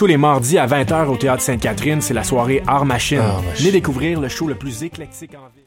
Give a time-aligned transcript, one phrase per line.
[0.00, 3.20] Tous les mardis à 20h au Théâtre Sainte-Catherine, c'est la soirée Art Machine.
[3.54, 5.66] Venez découvrir le show le plus éclectique en ville.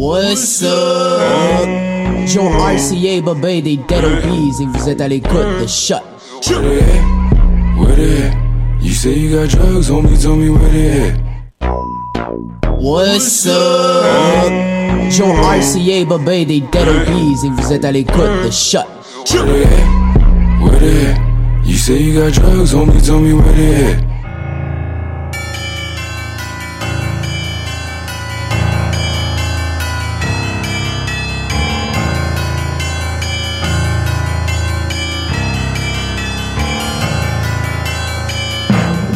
[0.00, 1.68] What's up?
[2.26, 6.00] John RCA, Babé, des Dead OBs, et vous êtes à l'écoute de Shut.
[6.48, 7.04] Where they at?
[7.76, 8.34] Where they at?
[8.80, 11.20] You say you got drugs, homie, tell me where they at.
[12.80, 14.48] What's up?
[15.10, 18.86] John RCA, Babé, des Dead OBs, et vous êtes à l'écoute de Shut.
[19.34, 20.62] Where they at?
[20.62, 21.20] Where they at?
[21.66, 24.09] You say you got drugs, homie, tell me where they at.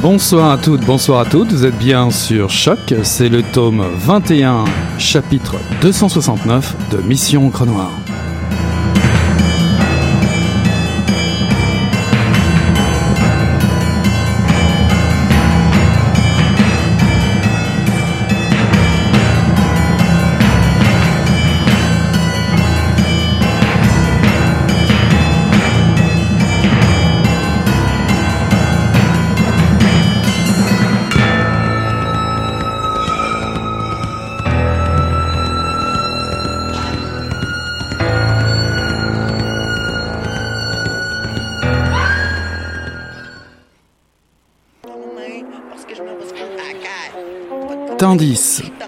[0.04, 4.66] Bonsoir à toutes, bonsoir à toutes, vous êtes bien sur Choc, c'est le tome 21,
[4.98, 7.90] chapitre 269 de Mission Crenoir.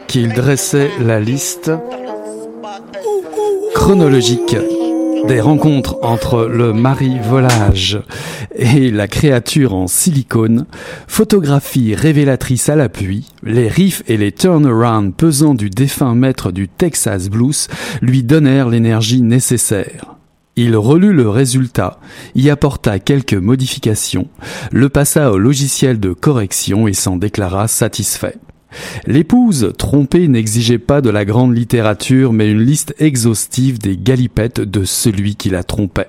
[0.07, 1.73] Qu'il dressait la liste
[3.75, 4.57] chronologique
[5.27, 8.01] des rencontres entre le mari-volage
[8.55, 10.67] et la créature en silicone,
[11.09, 17.29] photographie révélatrice à l'appui, les riffs et les turnarounds pesants du défunt maître du Texas
[17.29, 17.67] Blues
[18.03, 20.15] lui donnèrent l'énergie nécessaire.
[20.55, 21.99] Il relut le résultat,
[22.37, 24.29] y apporta quelques modifications,
[24.71, 28.37] le passa au logiciel de correction et s'en déclara satisfait.
[29.07, 34.85] L'épouse trompée n'exigeait pas de la grande littérature, mais une liste exhaustive des galipettes de
[34.85, 36.09] celui qui la trompait.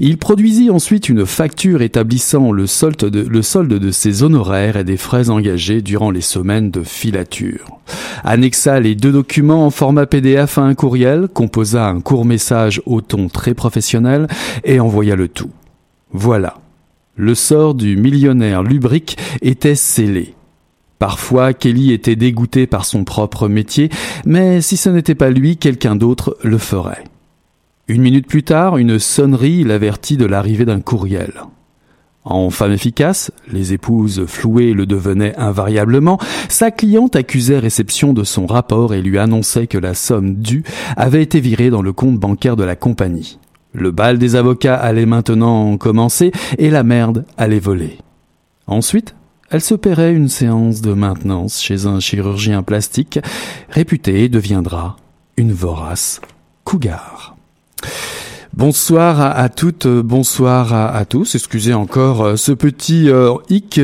[0.00, 5.82] Il produisit ensuite une facture établissant le solde, de, ses honoraires et des frais engagés
[5.82, 7.80] durant les semaines de filature.
[8.24, 13.00] Annexa les deux documents en format PDF à un courriel, composa un court message au
[13.00, 14.26] ton très professionnel
[14.64, 15.50] et envoya le tout.
[16.12, 16.58] Voilà.
[17.16, 20.34] Le sort du millionnaire lubrique était scellé.
[20.98, 23.90] Parfois, Kelly était dégoûté par son propre métier,
[24.24, 27.04] mais si ce n'était pas lui, quelqu'un d'autre le ferait.
[27.88, 31.34] Une minute plus tard, une sonnerie l'avertit de l'arrivée d'un courriel.
[32.24, 36.18] En femme efficace, les épouses flouées le devenaient invariablement,
[36.48, 40.64] sa cliente accusait réception de son rapport et lui annonçait que la somme due
[40.96, 43.38] avait été virée dans le compte bancaire de la compagnie.
[43.72, 47.98] Le bal des avocats allait maintenant commencer et la merde allait voler.
[48.66, 49.14] Ensuite,
[49.50, 53.18] elle se paierait une séance de maintenance chez un chirurgien plastique
[53.70, 54.96] réputé et deviendra
[55.36, 56.20] une vorace
[56.64, 57.36] cougar.
[58.56, 61.34] Bonsoir à, toutes, euh, bonsoir à, tous.
[61.34, 63.78] Excusez encore euh, ce petit euh, hic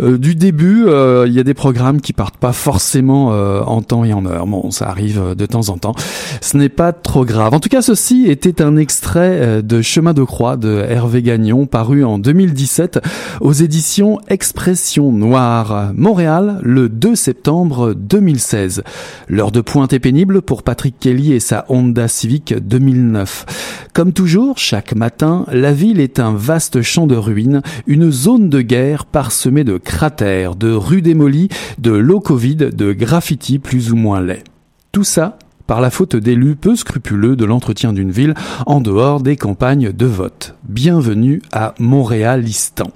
[0.00, 0.86] du début.
[0.86, 4.46] Il y a des programmes qui partent pas forcément en temps et en heure.
[4.46, 5.94] Bon, ça arrive de temps en temps.
[6.40, 7.52] Ce n'est pas trop grave.
[7.54, 12.04] En tout cas, ceci était un extrait de Chemin de croix de Hervé Gagnon, paru
[12.04, 13.00] en 2017
[13.40, 18.84] aux éditions Expression Noire, Montréal, le 2 septembre 2016.
[19.28, 23.87] L'heure de pointe est pénible pour Patrick Kelly et sa Honda Civic 2009.
[23.98, 28.60] Comme toujours, chaque matin, la ville est un vaste champ de ruines, une zone de
[28.60, 31.48] guerre parsemée de cratères, de rues démolies,
[31.78, 34.44] de lots Covid, de graffitis plus ou moins laids.
[34.92, 35.36] Tout ça
[35.66, 38.34] par la faute d'élus peu scrupuleux de l'entretien d'une ville
[38.66, 40.54] en dehors des campagnes de vote.
[40.68, 42.92] Bienvenue à Montréalistan.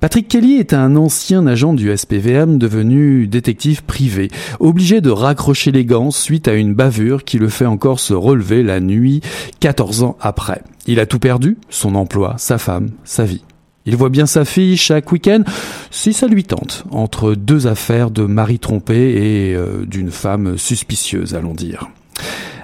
[0.00, 4.28] Patrick Kelly est un ancien agent du SPVM devenu détective privé,
[4.60, 8.62] obligé de raccrocher les gants suite à une bavure qui le fait encore se relever
[8.62, 9.22] la nuit
[9.58, 10.62] 14 ans après.
[10.86, 13.42] Il a tout perdu, son emploi, sa femme, sa vie.
[13.86, 15.42] Il voit bien sa fille chaque week-end,
[15.90, 21.34] si ça lui tente, entre deux affaires de mari trompé et euh, d'une femme suspicieuse,
[21.34, 21.88] allons dire.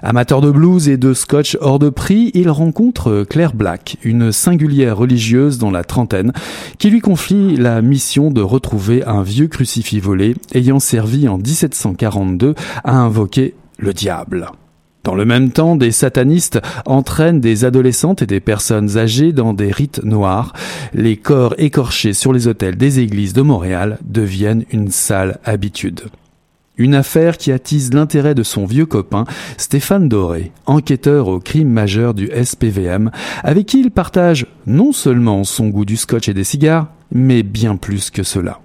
[0.03, 4.99] Amateur de blues et de scotch hors de prix, il rencontre Claire Black, une singulière
[4.99, 6.33] religieuse dans la trentaine,
[6.79, 12.55] qui lui confie la mission de retrouver un vieux crucifix volé ayant servi en 1742
[12.85, 14.51] à invoquer le diable.
[15.05, 19.71] Dans le même temps, des satanistes entraînent des adolescentes et des personnes âgées dans des
[19.71, 20.55] rites noirs.
[20.95, 26.05] Les corps écorchés sur les autels des églises de Montréal deviennent une sale habitude.
[26.77, 29.25] Une affaire qui attise l'intérêt de son vieux copain,
[29.59, 33.13] Stéphane Doré, enquêteur au crime majeur du SPVM,
[33.45, 37.77] avec qui il partage non seulement son goût du scotch et des cigares, mais bien
[37.77, 38.61] plus que cela.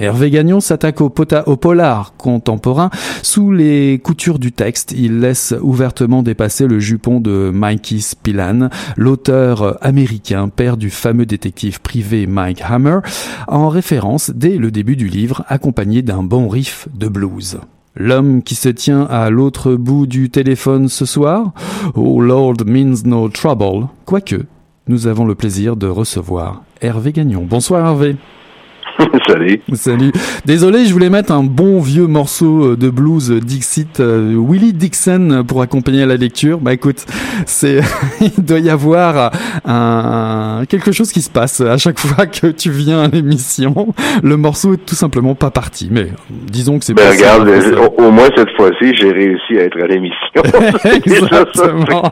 [0.00, 2.90] Hervé Gagnon s'attaque au, polar contemporain.
[3.22, 9.76] Sous les coutures du texte, il laisse ouvertement dépasser le jupon de Mikey Spillane, l'auteur
[9.84, 13.00] américain, père du fameux détective privé Mike Hammer,
[13.48, 17.58] en référence dès le début du livre, accompagné d'un bon riff de blues.
[17.96, 21.52] L'homme qui se tient à l'autre bout du téléphone ce soir?
[21.96, 23.88] Oh Lord means no trouble.
[24.04, 24.46] Quoique,
[24.86, 27.44] nous avons le plaisir de recevoir Hervé Gagnon.
[27.44, 28.16] Bonsoir Hervé.
[29.26, 29.60] Salut.
[29.74, 30.12] Salut.
[30.44, 35.44] Désolé, je voulais mettre un bon vieux morceau euh, de blues Dixit, euh, Willie Dixon
[35.46, 36.58] pour accompagner la lecture.
[36.58, 37.04] Bah écoute,
[37.46, 37.80] c'est,
[38.20, 39.32] il doit y avoir
[39.64, 43.88] un, quelque chose qui se passe à chaque fois que tu viens à l'émission.
[44.22, 48.10] Le morceau est tout simplement pas parti, mais disons que c'est ben, regarde, au, au,
[48.10, 50.42] moins cette fois-ci, j'ai réussi à être à l'émission.
[50.84, 52.10] Exactement.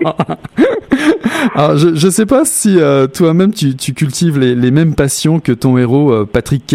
[1.54, 5.40] Alors, je, je sais pas si euh, toi-même tu, tu cultives les, les, mêmes passions
[5.40, 6.66] que ton héros euh, Patrick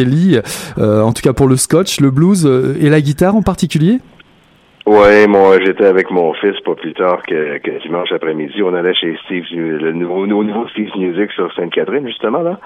[0.77, 2.45] Euh, en tout cas pour le scotch, le blues
[2.79, 3.99] et la guitare en particulier?
[4.85, 8.63] Ouais, moi j'étais avec mon fils pas plus tard que, dimanche après-midi.
[8.63, 12.59] On allait chez Steve, le nouveau, nouveau Steve Music sur Sainte-Catherine justement là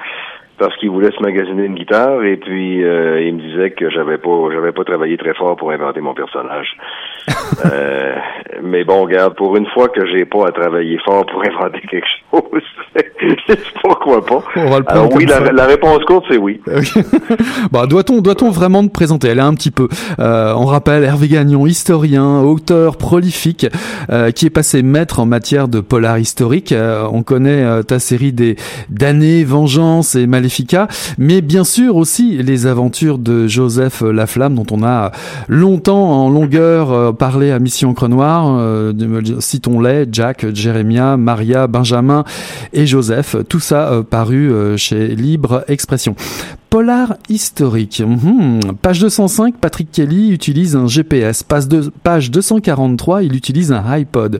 [0.57, 4.17] parce qu'il voulait se magasiner une guitare et puis euh, il me disait que j'avais
[4.17, 6.77] pas j'avais pas travaillé très fort pour inventer mon personnage.
[7.65, 8.15] Euh,
[8.63, 12.05] mais bon, regarde, pour une fois que j'ai pas à travailler fort pour inventer quelque
[12.31, 12.41] chose,
[13.83, 14.43] pourquoi pas.
[14.87, 16.61] Alors oui, la, la, réponse courte c'est oui.
[17.71, 19.29] bah, doit-on doit-on vraiment te présenter?
[19.29, 19.87] Elle est un petit peu.
[20.19, 23.67] Euh, on rappelle Hervé Gagnon, historien, auteur prolifique,
[24.09, 26.71] euh, qui est passé maître en matière de polar historique.
[26.71, 28.55] Euh, on connaît euh, ta série des
[28.89, 30.45] d'années, vengeance et mal
[31.17, 35.11] mais bien sûr aussi les aventures de Joseph Laflamme dont on a
[35.47, 38.45] longtemps en longueur euh, parlé à Mission Crenoir.
[38.47, 38.93] Euh,
[39.39, 42.23] citons-les, Jack, Jérémia, Maria, Benjamin
[42.73, 46.15] et Joseph, tout ça euh, paru chez Libre Expression.
[46.75, 48.03] Polar historique.
[48.05, 48.59] Mhm.
[48.81, 51.41] Page 205, Patrick Kelly utilise un GPS.
[51.41, 51.67] Page,
[52.03, 54.39] page 243, il utilise un iPod.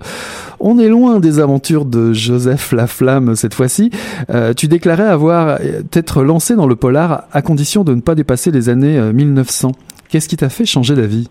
[0.60, 3.90] On est loin des aventures de Joseph Laflamme cette fois-ci.
[4.30, 5.60] Euh, tu déclarais avoir
[5.94, 9.70] être lancé dans le polar à condition de ne pas dépasser les années 1900.
[9.70, 9.72] Euh,
[10.10, 11.30] Qu'est-ce qui t'a fait changer d'avis?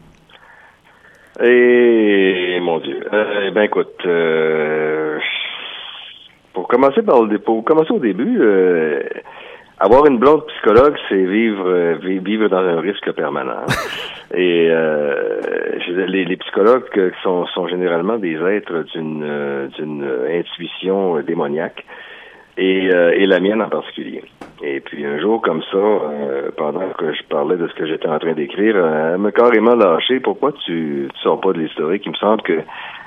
[1.40, 3.00] Eh mon Dieu.
[3.12, 5.18] Euh, ben écoute, euh,
[6.52, 8.38] pour commencer par le pour commencer au début.
[8.40, 9.02] Euh,
[9.80, 13.66] avoir une blonde psychologue, c'est vivre euh, vivre dans un risque permanent.
[14.34, 15.40] Et euh,
[15.88, 21.84] les, les, psychologues sont, sont généralement des êtres d'une euh, d'une intuition démoniaque.
[22.56, 24.22] Et, et, la mienne en particulier.
[24.62, 25.78] Et puis un jour comme ça,
[26.56, 30.20] pendant que je parlais de ce que j'étais en train d'écrire, elle m'a carrément lâché.
[30.20, 32.02] Pourquoi tu, tu sors pas de l'historique?
[32.06, 32.60] Il me semble que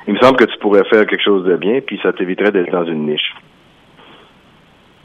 [0.07, 2.71] il me semble que tu pourrais faire quelque chose de bien, puis ça t'éviterait d'être
[2.71, 3.35] dans une niche.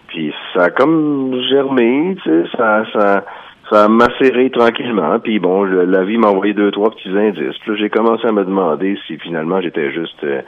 [0.06, 3.24] Puis ça a comme germé, tu sais, ça, ça,
[3.68, 5.18] ça a macéré tranquillement.
[5.18, 7.58] Puis bon, la vie m'a envoyé deux, trois petits indices.
[7.64, 10.42] Puis j'ai commencé à me demander si finalement j'étais juste euh,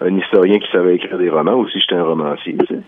[0.00, 2.80] un historien qui savait écrire des romans ou si j'étais un romancier, tu sais.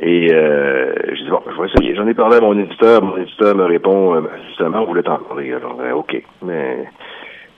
[0.00, 1.94] Et euh, j'ai dit, bon, je vais essayer.
[1.94, 3.02] J'en ai parlé à mon éditeur.
[3.02, 5.52] Mon éditeur me répond, euh, ben, justement, voulait t'en parler.
[5.52, 6.20] Alors, ben, OK.
[6.44, 6.88] Mais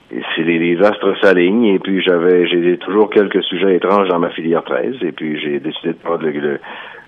[0.09, 1.65] c'est les, astres s'alignent.
[1.65, 4.97] Et puis, j'avais j'ai toujours quelques sujets étranges dans ma filière 13.
[5.01, 6.59] Et puis, j'ai décidé de prendre le, le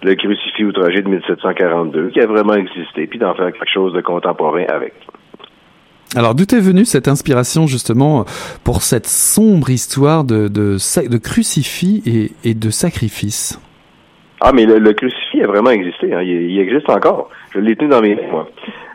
[0.04, 4.02] le crucifix outragé de 1742, qui a vraiment existé, puis d'en faire quelque chose de
[4.02, 4.94] contemporain avec.
[6.16, 8.24] Alors d'où est venue cette inspiration justement
[8.64, 10.78] pour cette sombre histoire de, de,
[11.10, 13.60] de crucifix et, et, de sacrifice?
[14.40, 16.22] Ah mais le, crucifix a vraiment existé, hein.
[16.22, 17.30] il, il, existe encore.
[17.54, 18.48] Je l'ai tenu dans mes mains, moi.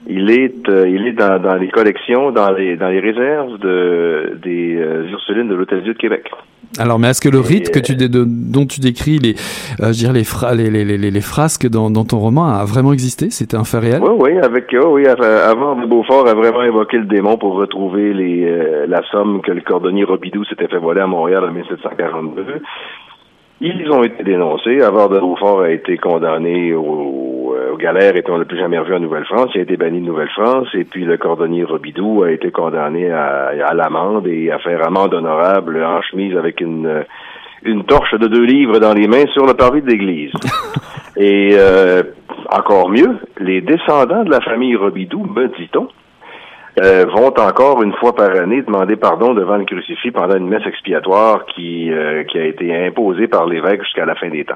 [0.07, 4.39] Il est, euh, il est dans, dans, les collections, dans les, dans les réserves de,
[4.43, 6.29] des euh, Ursulines de l'Hôtel-Dieu de Québec.
[6.79, 9.35] Alors, mais est-ce que le rite que tu, de, dont tu décris les,
[9.81, 12.65] euh, je dirais les, fra les, les, les, les, frasques dans, dans, ton roman a
[12.65, 13.31] vraiment existé?
[13.31, 14.01] C'était un fait réel?
[14.03, 18.15] Oui, oui, avec, oh, oui, avant de Beaufort a vraiment évoqué le démon pour retrouver
[18.15, 22.63] les, euh, la somme que le cordonnier Robidoux s'était fait voler à Montréal en 1742.
[23.64, 24.83] Ils ont été dénoncés.
[24.83, 28.92] Avard de Beaufort a été condamné au, aux galères et on l'a plus jamais revu
[28.92, 29.50] en Nouvelle-France.
[29.54, 33.52] Il a été banni de Nouvelle-France et puis le cordonnier Robidoux a été condamné à,
[33.64, 37.04] à l'amende et à faire amende honorable en chemise avec une
[37.64, 40.33] une torche de deux livres dans les mains sur le parvis de l'église.
[41.16, 42.02] et euh,
[42.50, 45.87] encore mieux, les descendants de la famille Robidoux, me dit-on,
[46.81, 50.67] euh, vont encore une fois par année demander pardon devant le crucifix pendant une messe
[50.67, 54.55] expiatoire qui, euh, qui a été imposée par l'évêque jusqu'à la fin des temps.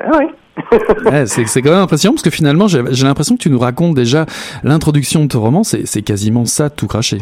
[0.00, 0.26] Ah oui.
[1.26, 4.26] c'est quand même impressionnant parce que finalement, j'ai l'impression que tu nous racontes déjà
[4.62, 7.18] l'introduction de ton roman, c'est quasiment ça tout craché.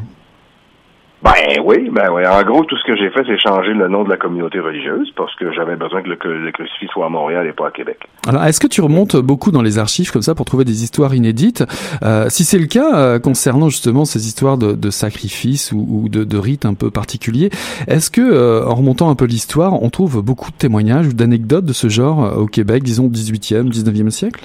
[1.22, 2.26] Ben oui, ben oui.
[2.26, 5.12] En gros, tout ce que j'ai fait, c'est changer le nom de la communauté religieuse
[5.16, 7.98] parce que j'avais besoin que le, crucifix soit à Montréal et pas à Québec.
[8.26, 11.14] Alors, est-ce que tu remontes beaucoup dans les archives comme ça pour trouver des histoires
[11.14, 11.64] inédites?
[12.02, 16.24] Euh, Si c'est le cas, euh, concernant justement ces histoires de, de sacrifices ou, de,
[16.24, 17.50] de, rites un peu particuliers,
[17.86, 21.64] est-ce que, euh, en remontant un peu l'histoire, on trouve beaucoup de témoignages ou d'anecdotes
[21.64, 24.44] de ce genre au Québec, disons 18e, 19e siècle?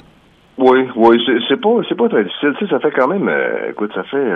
[0.58, 2.52] Oui, oui, c'est pas c'est pas très difficile.
[2.58, 3.30] Tu sais, ça fait quand même,
[3.70, 4.26] écoute, ça fait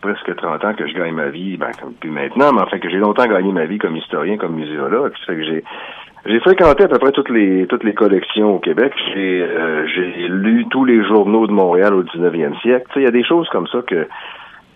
[0.00, 2.98] presque 30 ans que je gagne ma vie, ben, plus maintenant, mais enfin que j'ai
[2.98, 5.12] longtemps gagné ma vie comme historien, comme muséologue.
[5.18, 5.64] Ça fait que j'ai
[6.26, 8.92] j'ai fréquenté à peu près toutes les toutes les collections au Québec.
[9.14, 12.90] J'ai euh, j'ai lu tous les journaux de Montréal au 19e siècle.
[12.96, 14.06] Il y a des choses comme ça que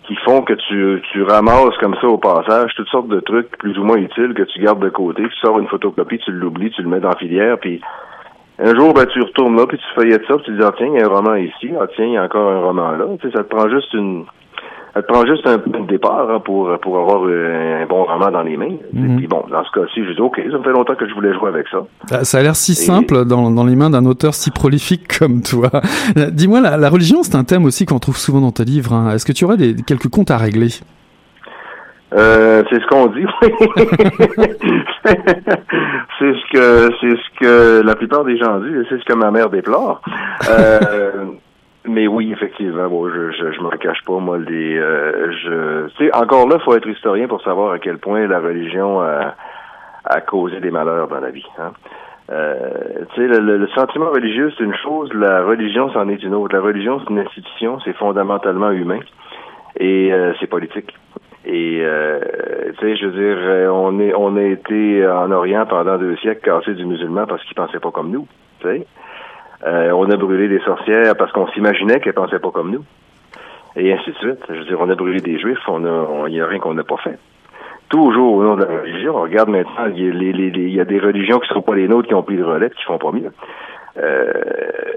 [0.07, 3.77] qui font que tu, tu ramasses comme ça au passage toutes sortes de trucs plus
[3.77, 5.23] ou moins utiles que tu gardes de côté.
[5.23, 7.79] Tu sors une photocopie, tu l'oublies, tu le mets dans la filière, puis
[8.59, 10.87] un jour, ben, tu retournes là, puis tu feuillettes ça, puis tu dis, ah, tiens,
[10.87, 13.05] il y a un roman ici, ah, tiens, il y a encore un roman là.
[13.19, 14.25] Tu sais, ça te prend juste une,
[14.93, 18.43] ça te prend juste un de départ hein, pour, pour avoir un bon roman dans
[18.43, 18.77] les mains.
[18.93, 19.17] Et mhm.
[19.17, 21.33] puis bon, dans ce cas-ci, je dis OK, ça me fait longtemps que je voulais
[21.33, 22.23] jouer avec ça.
[22.23, 25.69] Ça, a l'air si simple dans, dans les mains d'un auteur si prolifique comme toi.
[26.31, 28.93] Dis-moi, la, la, religion, c'est un thème aussi qu'on trouve souvent dans tes livres.
[28.93, 29.15] Hein.
[29.15, 30.69] Est-ce que tu aurais des, quelques comptes à régler?
[32.15, 33.49] Euh, c'est ce qu'on dit, oui.
[36.19, 39.31] c'est ce que c'est ce que la plupart des gens disent, c'est ce que ma
[39.31, 39.99] mère déplore.
[40.47, 41.25] Euh,
[41.85, 46.47] mais oui, effectivement, bon, je, je, je m'en cache pas, moi, les, euh, je, encore
[46.47, 49.35] là, faut être historien pour savoir à quel point la religion a,
[50.05, 51.45] a causé des malheurs dans la vie.
[51.59, 51.71] Hein.
[52.31, 56.33] Euh, tu sais, le, le, sentiment religieux, c'est une chose, la religion, c'en est une
[56.33, 56.55] autre.
[56.55, 58.99] La religion, c'est une institution, c'est fondamentalement humain
[59.77, 60.93] et euh, c'est politique.
[61.45, 62.21] Et euh,
[62.79, 66.41] tu sais, je veux dire, on est, on a été en Orient pendant deux siècles
[66.41, 68.25] cassés du musulman parce qu'ils pensaient pas comme nous.
[68.61, 68.87] Tu sais.
[69.65, 72.83] Euh, on a brûlé des sorcières parce qu'on s'imaginait qu'elles pensaient pas comme nous.
[73.75, 74.43] Et ainsi de suite.
[74.49, 76.73] Je veux dire, on a brûlé des juifs, on a, il n'y a rien qu'on
[76.73, 77.17] n'a pas fait.
[77.89, 79.15] Toujours au nom de la religion.
[79.15, 81.75] On regarde maintenant, il y, a les, y a des religions qui ne sont pas
[81.75, 83.31] les nôtres qui ont pris le relais, qui font pas mieux.
[83.97, 84.33] Euh,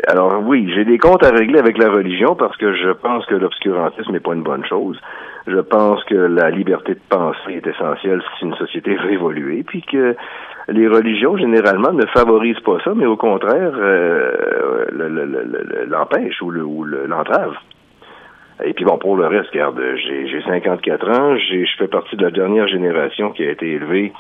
[0.09, 3.35] alors oui, j'ai des comptes à régler avec la religion parce que je pense que
[3.35, 4.99] l'obscurantisme n'est pas une bonne chose.
[5.47, 9.83] Je pense que la liberté de penser est essentielle si une société veut évoluer, puis
[9.83, 10.17] que
[10.69, 14.87] les religions, généralement, ne favorisent pas ça, mais au contraire, euh,
[15.89, 17.55] l'empêchent ou l'entravent.
[18.65, 22.31] Et puis bon, pour le reste, regarde, j'ai 54 ans, je fais partie de la
[22.31, 24.13] dernière génération qui a été élevée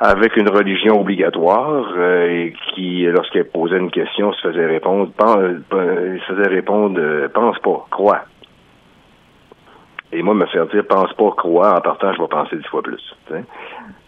[0.00, 5.36] avec une religion obligatoire euh, et qui, lorsqu'elle posait une question, se faisait répondre, pense,
[5.36, 6.98] euh, se faisait répondre,
[7.34, 8.22] pense pas, crois.
[10.12, 12.82] Et moi, me faire dire pense pas, crois, en partant, je vais penser dix fois
[12.82, 13.02] plus.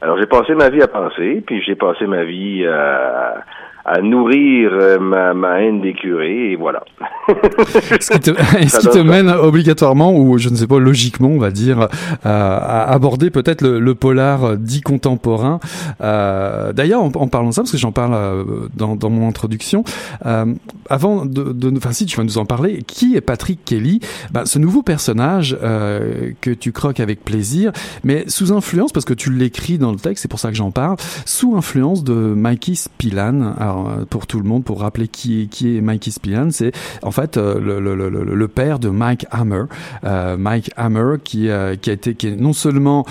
[0.00, 3.44] Alors, j'ai passé ma vie à penser, puis j'ai passé ma vie à,
[3.84, 6.84] à nourrir euh, ma, ma haine des curés, et voilà.
[7.28, 11.50] Est-ce qui te, est te mène obligatoirement, ou je ne sais pas, logiquement, on va
[11.50, 11.88] dire,
[12.24, 15.60] à aborder peut-être le, le, polar dit contemporain
[16.00, 19.28] euh, D'ailleurs, en, en, parlant de ça, parce que j'en parle euh, dans, dans, mon
[19.28, 19.84] introduction,
[20.26, 20.46] euh,
[20.88, 24.00] avant de, de, enfin si tu vas nous en parler, qui est Patrick Kelly?
[24.32, 27.72] Ben, Ce nouveau personnage euh, que tu croques avec plaisir,
[28.04, 30.70] mais sous influence, parce que tu l'écris dans le texte, c'est pour ça que j'en
[30.70, 33.54] parle, sous influence de Mikey Spillane.
[33.78, 37.10] Euh, pour tout le monde, pour rappeler qui est, qui est Mikey Spillane, c'est en
[37.10, 39.64] fait euh, le, le, le, le, père de Mike Hammer.
[40.04, 41.48] Euh, Mike Hammer qui,
[41.80, 43.04] qui a été, qui est non seulement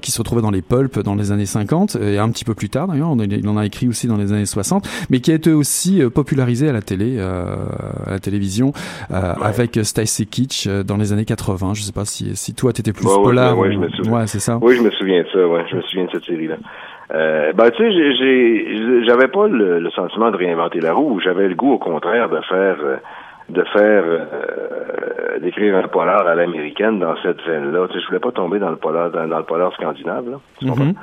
[0.00, 2.68] qui se retrouvait dans les pulps dans les années 50 et un petit peu plus
[2.68, 5.52] tard d'ailleurs, il en a écrit aussi dans les années 60, mais qui a été
[5.52, 8.72] aussi popularisé à la télé, à la télévision,
[9.10, 11.74] avec Stacy Kitsch dans les années 80.
[11.74, 13.58] Je sais pas si, si toi t'étais plus polar.
[13.58, 14.12] Ouais, souviens.
[14.12, 14.58] Ouais, c'est ça.
[14.60, 15.46] Oui, je me souviens de ça.
[15.46, 16.56] Ouais, je me souviens de cette série-là.
[17.14, 21.20] Euh, ben tu sais, j'ai, j'avais pas le, sentiment de réinventer la roue.
[21.20, 22.96] J'avais le goût, au contraire, de faire, euh,
[23.48, 27.86] de faire, euh, d'écrire un polar à l'américaine dans cette veine-là.
[27.88, 30.30] Tu sais, je voulais pas tomber dans le polar, dans, le polar scandinave.
[30.30, 30.94] Là, mm-hmm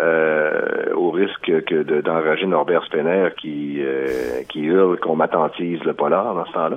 [0.00, 6.34] euh, au risque que d'enrager Norbert Spener qui euh, qui hurle qu'on m'attentise le polar
[6.34, 6.76] dans ce temps-là.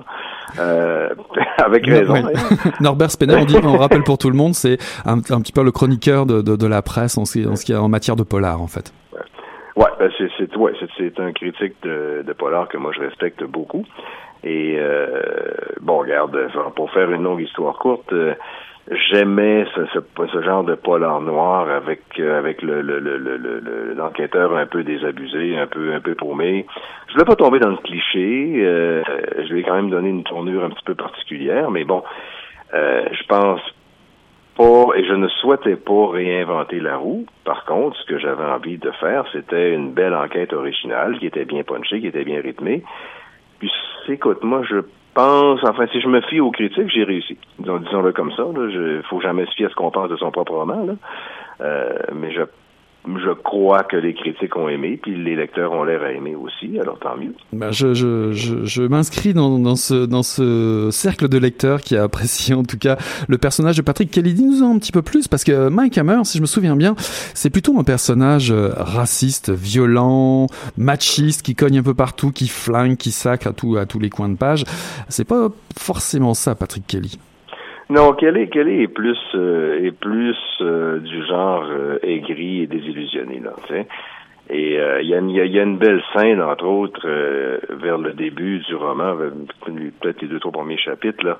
[0.59, 1.09] Euh,
[1.57, 2.15] avec raison.
[2.81, 5.63] Norbert Spener, on dit, on rappelle pour tout le monde, c'est un, un, petit peu
[5.63, 8.61] le chroniqueur de, de, de la presse en en, ce qui, en matière de polar
[8.61, 8.93] en fait.
[9.75, 13.43] Ouais, ben c'est c'est ouais, c'est un critique de, de polar que moi je respecte
[13.43, 13.85] beaucoup.
[14.45, 15.21] Et euh,
[15.81, 16.37] bon, regarde,
[16.75, 18.35] pour faire une longue histoire courte, euh,
[18.91, 19.81] j'aimais ce,
[20.31, 22.81] ce, genre de polar noir avec euh, avec le
[23.95, 26.65] l'enquêteur le, le, un peu désabusé, un peu un peu paumé.
[27.07, 28.53] Je voulais pas tomber dans le cliché.
[28.57, 29.01] Euh,
[29.37, 32.03] je lui ai quand même donné une tournure un petit peu particulière, mais bon,
[32.73, 33.61] euh, je pense
[34.55, 37.25] pas et je ne souhaitais pas réinventer la roue.
[37.43, 41.45] Par contre, ce que j'avais envie de faire, c'était une belle enquête originale qui était
[41.45, 42.83] bien punchée, qui était bien rythmée.
[43.59, 43.71] Puis,
[44.09, 44.77] écoute, moi, je
[45.15, 47.37] pense, enfin, si je me fie aux critiques, j'ai réussi.
[47.57, 48.43] Disons-le comme ça.
[48.55, 50.85] Il faut jamais se fier à ce qu'on pense de son propre roman.
[50.85, 50.93] Là.
[51.61, 52.41] Euh, mais je
[53.07, 56.79] je crois que les critiques ont aimé, puis les lecteurs ont l'air à aimer aussi,
[56.79, 57.33] alors tant mieux.
[57.53, 61.95] Ben je je, je, je m'inscris dans, dans, ce, dans ce cercle de lecteurs qui
[61.95, 62.97] a apprécié en tout cas
[63.27, 64.33] le personnage de Patrick Kelly.
[64.33, 66.95] Dis-nous un petit peu plus, parce que Mike Hammer, si je me souviens bien,
[67.33, 70.47] c'est plutôt un personnage euh, raciste, violent,
[70.77, 74.09] machiste, qui cogne un peu partout, qui flingue, qui sacre à, tout, à tous les
[74.09, 74.63] coins de page.
[75.09, 77.19] C'est pas forcément ça, Patrick Kelly.
[77.89, 83.39] Non, Kelly, Kelly est plus euh, est plus euh, du genre euh, aigri et désillusionné
[83.39, 83.73] là, tu
[84.49, 87.07] Et euh, il y, y, y, a une belle scène, entre autres,
[87.69, 89.15] vers le début du roman,
[89.65, 91.37] peut-être les deux trois premiers chapitres là,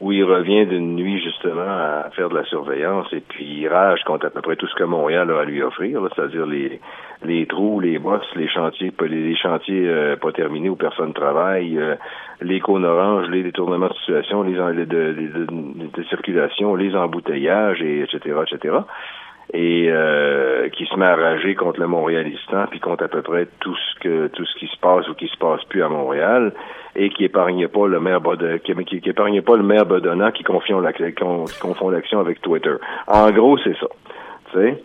[0.00, 4.02] où il revient d'une nuit justement à faire de la surveillance et puis il rage
[4.04, 6.80] contre à peu près tout ce que Montréal a à lui offrir, c'est-à-dire les
[7.24, 11.96] les trous, les bosses, les chantiers, les chantiers euh, pas terminés où personne travaille, euh,
[12.40, 18.36] les cônes oranges, les détournements de situation, les, de, de, circulation, les embouteillages, et etc.,
[18.46, 18.76] etc.
[19.54, 23.46] Et euh, qui se met à rager contre le Montréalistan, puis contre à peu près
[23.60, 26.52] tout ce que tout ce qui se passe ou qui se passe plus à Montréal,
[26.94, 30.32] et qui épargne pas le maire Bod qui, qui, qui, épargne pas le maire Bodonna
[30.32, 30.44] qui
[30.82, 32.74] la, qui confond l'action avec Twitter.
[33.06, 33.86] En gros, c'est ça.
[34.52, 34.82] Tu sais?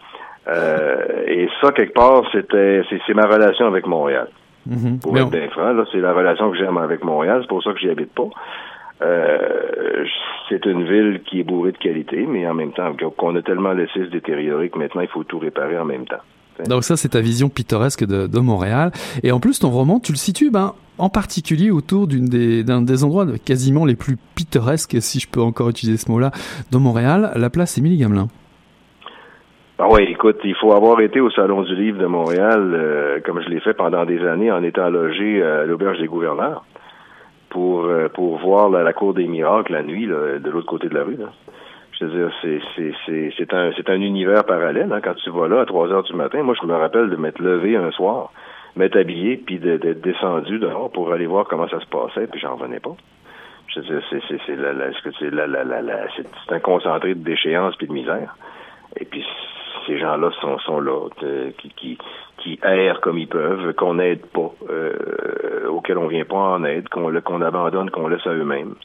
[0.47, 4.27] Euh, et ça, quelque part, c'était c'est ma relation avec Montréal.
[4.69, 5.01] Mm-hmm.
[5.01, 7.79] Pour être bien franc, c'est la relation que j'aime avec Montréal, c'est pour ça que
[7.79, 8.29] j'y habite pas.
[9.01, 10.02] Euh,
[10.53, 13.73] c'est une ville qui est bourrée de qualité, mais en même temps, qu'on a tellement
[13.73, 16.21] laissé se détériorer que maintenant, il faut tout réparer en même temps.
[16.67, 18.91] Donc ça, c'est ta vision pittoresque de, de, Montréal.
[19.23, 23.03] Et en plus, ton roman, tu le situes ben, en particulier autour d'un des, des
[23.03, 26.29] endroits quasiment les plus pittoresques, si je peux encore utiliser ce mot-là,
[26.71, 28.27] de Montréal, la place Émilie Gamelin.
[29.79, 33.41] Ah oui, écoute, il faut avoir été au Salon du Livre de Montréal, euh, comme
[33.41, 36.63] je l'ai fait pendant des années en étant logé à l'auberge des gouverneurs,
[37.53, 41.03] pour euh, pour voir la, cour des miracles la nuit, de l'autre côté de la
[41.03, 41.17] rue.
[41.91, 44.91] Je veux dire, c'est un un univers parallèle.
[44.91, 47.15] Hein, quand tu vas là à 3 heures du matin, moi je me rappelle de
[47.15, 48.31] m'être levé un soir,
[48.75, 52.55] m'être habillé, puis d'être descendu dehors pour aller voir comment ça se passait, puis j'en
[52.55, 52.95] revenais pas.
[53.67, 54.03] Je veux dire,
[54.45, 58.35] c'est la, la, c'est un concentré de déchéance puis de misère.
[58.99, 59.23] Et puis
[59.87, 61.97] ces gens-là sont, sont là, euh, qui,
[62.43, 66.89] qui errent comme ils peuvent, qu'on n'aide pas, euh, auxquels on vient pas en aide,
[66.89, 68.75] qu'on abandonne, qu'on laisse à eux-mêmes.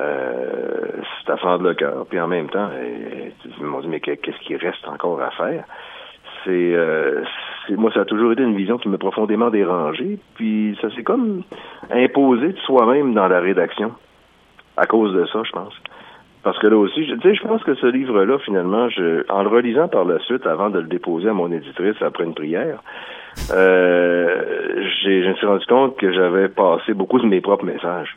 [0.00, 2.06] Euh, c'est à fendre le cœur.
[2.08, 5.64] Puis en même temps, euh, ils m'ont dit, mais qu'est-ce qui reste encore à faire?
[6.44, 7.24] C'est, euh,
[7.70, 10.18] moi, ça a toujours été une vision qui m'a profondément dérangé.
[10.34, 11.42] Puis ça s'est comme
[11.90, 13.92] imposé de soi-même dans la rédaction.
[14.76, 15.74] À cause de ça, je pense.
[16.44, 19.42] Parce que là aussi, je, tu sais, je pense que ce livre-là, finalement, je, en
[19.42, 22.82] le relisant par la suite, avant de le déposer à mon éditrice après une prière,
[23.50, 28.16] euh, j'ai, je me suis rendu compte que j'avais passé beaucoup de mes propres messages.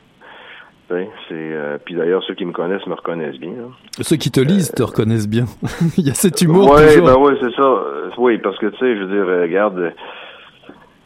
[0.89, 3.51] C'est, euh, puis d'ailleurs, ceux qui me connaissent me reconnaissent bien.
[3.51, 3.71] Hein.
[4.01, 5.45] Ceux qui te lisent te reconnaissent bien.
[5.97, 7.05] Il y a cet humour toujours.
[7.05, 7.83] Ben oui, c'est ça.
[8.17, 9.93] Oui, parce que tu sais, je veux dire, regarde,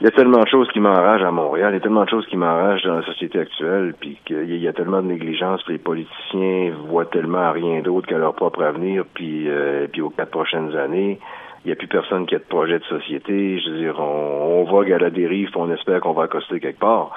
[0.02, 2.10] il y a tellement de choses qui m'enragent à Montréal, il y a tellement de
[2.10, 5.74] choses qui m'enragent dans la société actuelle, puis qu'il y a tellement de négligence, puis
[5.74, 10.32] les politiciens voient tellement rien d'autre qu'à leur propre avenir, puis, euh, puis aux quatre
[10.32, 11.20] prochaines années.
[11.64, 13.60] Il n'y a plus personne qui a de projet de société.
[13.60, 16.80] Je veux dire, on, on vogue à la dérive, on espère qu'on va accoster quelque
[16.80, 17.12] part.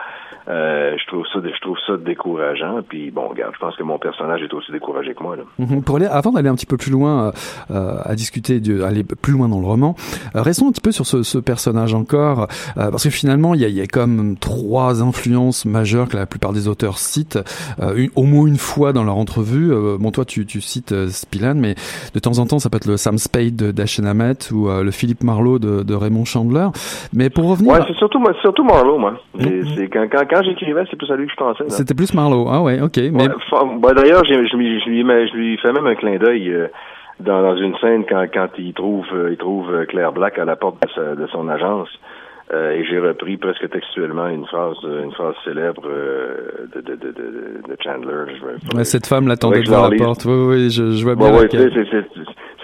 [0.47, 2.83] Euh, je trouve ça, je trouve ça décourageant.
[2.87, 5.37] Puis bon, regarde, je pense que mon personnage est aussi découragé que moi.
[5.37, 5.45] Là.
[5.59, 5.83] -hmm.
[5.83, 7.33] Pour aller, avant d'aller un petit peu plus loin,
[7.71, 9.95] euh, à discuter, de, aller plus loin dans le roman,
[10.37, 12.41] euh, restons un petit peu sur ce, ce personnage encore,
[12.77, 16.27] euh, parce que finalement, il y a, y a comme trois influences majeures que la
[16.27, 17.39] plupart des auteurs citent,
[17.81, 19.73] euh, une, au moins une fois dans leur entrevue.
[19.73, 21.75] Euh, bon, toi, tu, tu cites Spillan, mais
[22.15, 24.07] de temps en temps, ça peut être le Sam Spade de Dashen
[24.53, 26.69] Ou le Philippe Marlowe de, de Raymond Chandler.
[27.13, 29.13] Mais pour revenir, ouais, c'est surtout, surtout Marlowe, moi.
[29.35, 29.75] Mm -hmm.
[29.75, 31.65] C'est quand, quand quand j'écrivais, c'est plus à lui que je pensais.
[31.69, 32.47] C'était plus Marlowe.
[32.51, 32.97] Ah ouais, ok.
[33.13, 33.29] Mais...
[33.29, 36.67] Ouais, bah, D'ailleurs, je, je, lui, je fais même un clin d'œil euh,
[37.21, 40.57] dans, dans une scène quand, quand il trouve, euh, il trouve Claire Black à la
[40.57, 41.89] porte de, sa, de son agence.
[42.53, 47.11] Euh, et j'ai repris presque textuellement une phrase, une phrase célèbre euh, de, de, de,
[47.11, 48.25] de, Chandler.
[48.75, 50.27] ouais, cette femme l'attendait devant la porte.
[50.27, 51.31] Oui, oui, je, je vois bien.
[51.31, 51.39] Bon,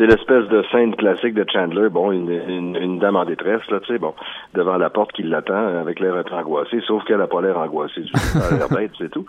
[0.00, 1.88] c'est l'espèce de scène classique de Chandler.
[1.90, 4.14] Bon, une, une, une, dame en détresse, là, tu sais, bon,
[4.54, 8.00] devant la porte qui l'attend avec l'air peu angoissé, sauf qu'elle a pas l'air angoissée
[8.00, 8.18] du tout.
[8.34, 9.26] Elle a l'air bête, c'est tout.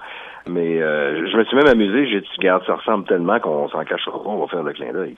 [0.47, 2.07] Mais euh, je me suis même amusé.
[2.07, 4.93] J'ai dit, garde, ça ressemble tellement qu'on s'en cachera pas, on va faire le clin
[4.93, 5.15] d'œil.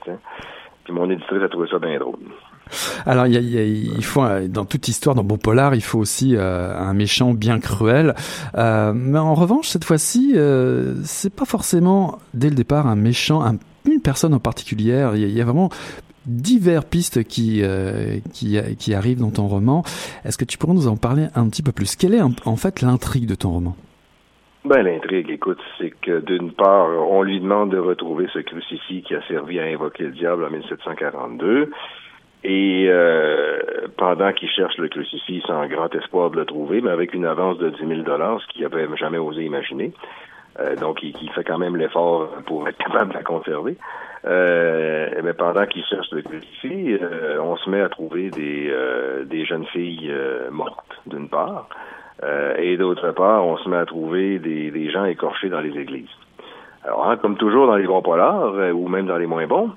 [0.84, 2.18] Puis mon éditrice a trouvé ça bien drôle.
[3.06, 6.34] Alors, il, y a, il faut dans toute histoire, dans Bon Polar, il faut aussi
[6.36, 8.14] euh, un méchant bien cruel.
[8.56, 13.44] Euh, mais en revanche, cette fois-ci, euh, c'est pas forcément dès le départ un méchant,
[13.44, 15.08] un, une personne en particulier.
[15.14, 15.70] Il y, y a vraiment
[16.26, 19.82] diverses pistes qui, euh, qui, qui arrivent dans ton roman.
[20.24, 21.96] Est-ce que tu pourrais nous en parler un petit peu plus?
[21.96, 23.76] Quelle est en fait l'intrigue de ton roman?
[24.64, 29.14] Ben, l'intrigue, écoute, c'est que d'une part, on lui demande de retrouver ce crucifix qui
[29.14, 31.70] a servi à invoquer le diable en 1742.
[32.44, 33.58] Et euh,
[33.96, 37.58] pendant qu'il cherche le crucifix, sans grand espoir de le trouver, mais avec une avance
[37.58, 39.92] de 10 000 dollars, ce qu'il n'avait jamais osé imaginer.
[40.60, 43.76] Euh, donc, il, fait quand même l'effort pour être capable de la conserver.
[44.26, 48.72] Euh, mais pendant qu'il cherche le crucifix, euh, on se met à trouver des,
[49.24, 50.14] des jeunes filles
[50.50, 51.68] mortes, d'une part.
[52.22, 55.76] Euh, et d'autre part, on se met à trouver des, des, gens écorchés dans les
[55.76, 56.08] églises.
[56.84, 59.70] Alors, hein, comme toujours dans les bons polars, euh, ou même dans les moins bons,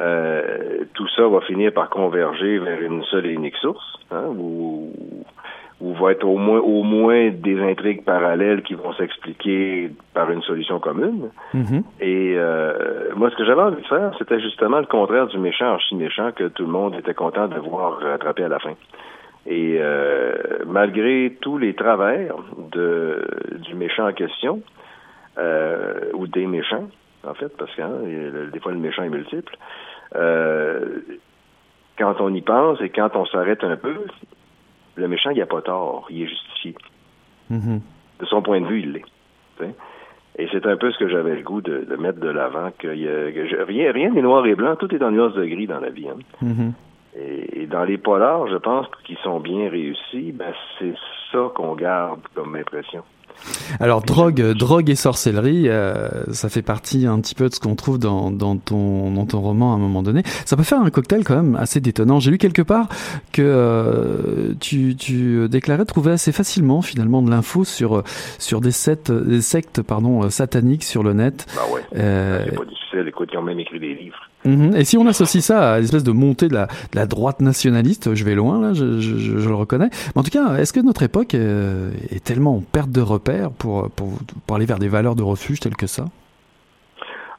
[0.00, 4.92] euh, tout ça va finir par converger vers une seule et unique source, hein, où,
[5.80, 10.42] où va être au moins, au moins des intrigues parallèles qui vont s'expliquer par une
[10.42, 11.30] solution commune.
[11.54, 11.82] Mm-hmm.
[12.00, 15.66] Et euh, moi, ce que j'avais envie de faire, c'était justement le contraire du méchant
[15.66, 18.74] archi-méchant que tout le monde était content de voir rattraper à la fin.
[19.46, 20.34] Et euh,
[20.66, 22.34] malgré tous les travers
[22.72, 23.24] de,
[23.60, 24.60] du méchant en question,
[25.38, 26.88] euh, ou des méchants,
[27.26, 29.56] en fait, parce que hein, des fois le méchant est multiple,
[30.14, 31.00] euh,
[31.98, 33.94] quand on y pense et quand on s'arrête un peu,
[34.96, 36.74] le méchant, il a pas tort, il est justifié.
[37.50, 37.80] Mm-hmm.
[38.20, 39.04] De son point de vue, il l'est.
[40.38, 43.62] Et c'est un peu ce que j'avais le goût de, mettre de l'avant, que, que
[43.62, 46.08] rien, rien n'est noir et blanc, tout est en nuance de gris dans la vie.
[46.08, 46.18] Hein.
[46.42, 46.72] Mm-hmm.
[47.18, 50.94] Et, dans les polars, je pense qu'ils sont bien réussis, ben c'est
[51.32, 53.02] ça qu'on garde comme impression.
[53.80, 57.74] Alors drogue, drogue et sorcellerie, euh, ça fait partie un petit peu de ce qu'on
[57.74, 60.22] trouve dans, dans, ton, dans ton roman à un moment donné.
[60.44, 62.20] Ça peut faire un cocktail quand même assez détonnant.
[62.20, 62.88] J'ai lu quelque part
[63.32, 68.02] que euh, tu, tu déclarais trouver assez facilement finalement de l'info sur
[68.38, 71.46] sur des sectes, des sectes pardon sataniques sur le net.
[71.54, 71.82] Bah ouais.
[71.96, 73.04] Euh, c'est pas difficile.
[73.08, 74.25] Écoute, ils ont même écrit des livres.
[74.46, 74.76] Mhm.
[74.76, 78.34] Et si on associe ça à l'espèce de montée de la, droite nationaliste, je vais
[78.34, 79.90] loin là, je, je, le reconnais.
[80.14, 83.50] Mais en tout cas, est-ce que notre époque euh, est tellement en perte de repères
[83.50, 84.18] pour, pour,
[84.54, 86.04] aller vers des valeurs de refuge telles que ça?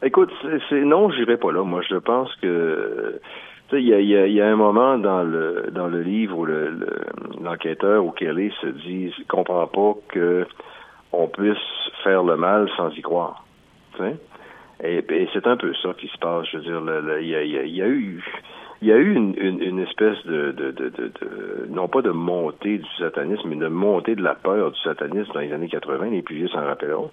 [0.04, 0.32] Écoute,
[0.70, 1.64] c'est non, j'irai pas là.
[1.64, 3.20] Moi, je pense que
[3.74, 8.08] il y a, y, a, un moment dans le dans le livre où l'enquêteur le,
[8.08, 10.46] ou Kelly se dit comprend pas que
[11.12, 11.58] on puisse
[12.04, 13.44] faire le mal sans y croire.
[14.84, 16.46] Et, c'est un peu ça qui se passe.
[16.52, 16.82] Je veux dire,
[17.20, 18.24] il y a, y, a, eu
[18.82, 22.78] il y a eu une, une, espèce de, de, de, de, non pas de montée
[22.78, 26.22] du satanisme, mais de montée de la peur du satanisme dans les années 80, les
[26.22, 27.12] plus vieux s'en rappelleront.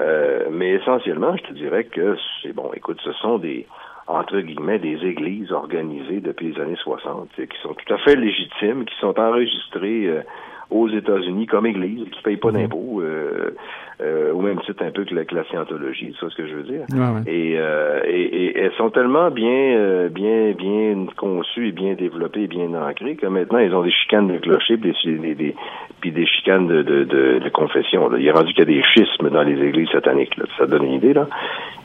[0.00, 3.66] Euh, mais essentiellement, je te dirais que c'est bon, écoute, ce sont des
[4.06, 8.84] entre guillemets des églises organisées depuis les années 60, qui sont tout à fait légitimes,
[8.84, 10.22] qui sont enregistrées euh,
[10.68, 12.62] aux États-Unis comme églises, qui payent pas mhm.
[12.62, 13.02] d'impôts.
[13.02, 13.56] Euh,
[14.02, 16.46] euh, au même titre un peu que la, que la scientologie, c'est ça ce que
[16.46, 16.84] je veux dire.
[17.26, 22.44] Et, euh, et, et, elles sont tellement bien, euh, bien, bien conçues et bien développées
[22.44, 25.54] et bien ancrées que maintenant ils ont des chicanes de clocher puis des, des,
[26.00, 28.08] puis des chicanes de, de, de, de confession.
[28.08, 28.18] Là.
[28.18, 30.36] Il est rendu qu'il y a des schismes dans les églises sataniques.
[30.36, 30.44] Là.
[30.56, 31.26] Ça donne une idée là.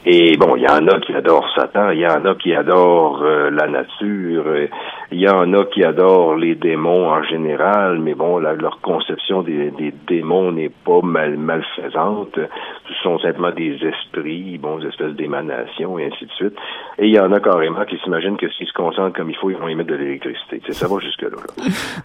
[0.07, 3.23] Et bon, il y en a qui adorent Satan, il y en a qui adorent
[3.23, 4.45] euh, la nature,
[5.11, 9.71] il y en a qui adorent les démons en général, mais bon, leur conception des,
[9.71, 12.04] des démons n'est pas mal malfaisante.
[12.33, 16.55] Ce sont simplement des esprits, bon, des espèces d'émanations et ainsi de suite.
[16.99, 19.49] Et il y en a carrément qui s'imaginent que s'ils se concentrent comme il faut,
[19.49, 20.61] ils vont émettre de l'électricité.
[20.71, 21.37] ça va jusque là.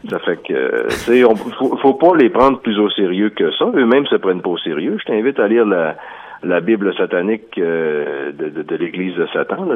[0.08, 1.22] Ça fait que, tu
[1.58, 3.66] faut, faut pas les prendre plus au sérieux que ça.
[3.74, 4.96] Eux-mêmes se prennent pas au sérieux.
[5.00, 9.68] Je t'invite à lire la Bible satanique euh, de, l'Église de Satan,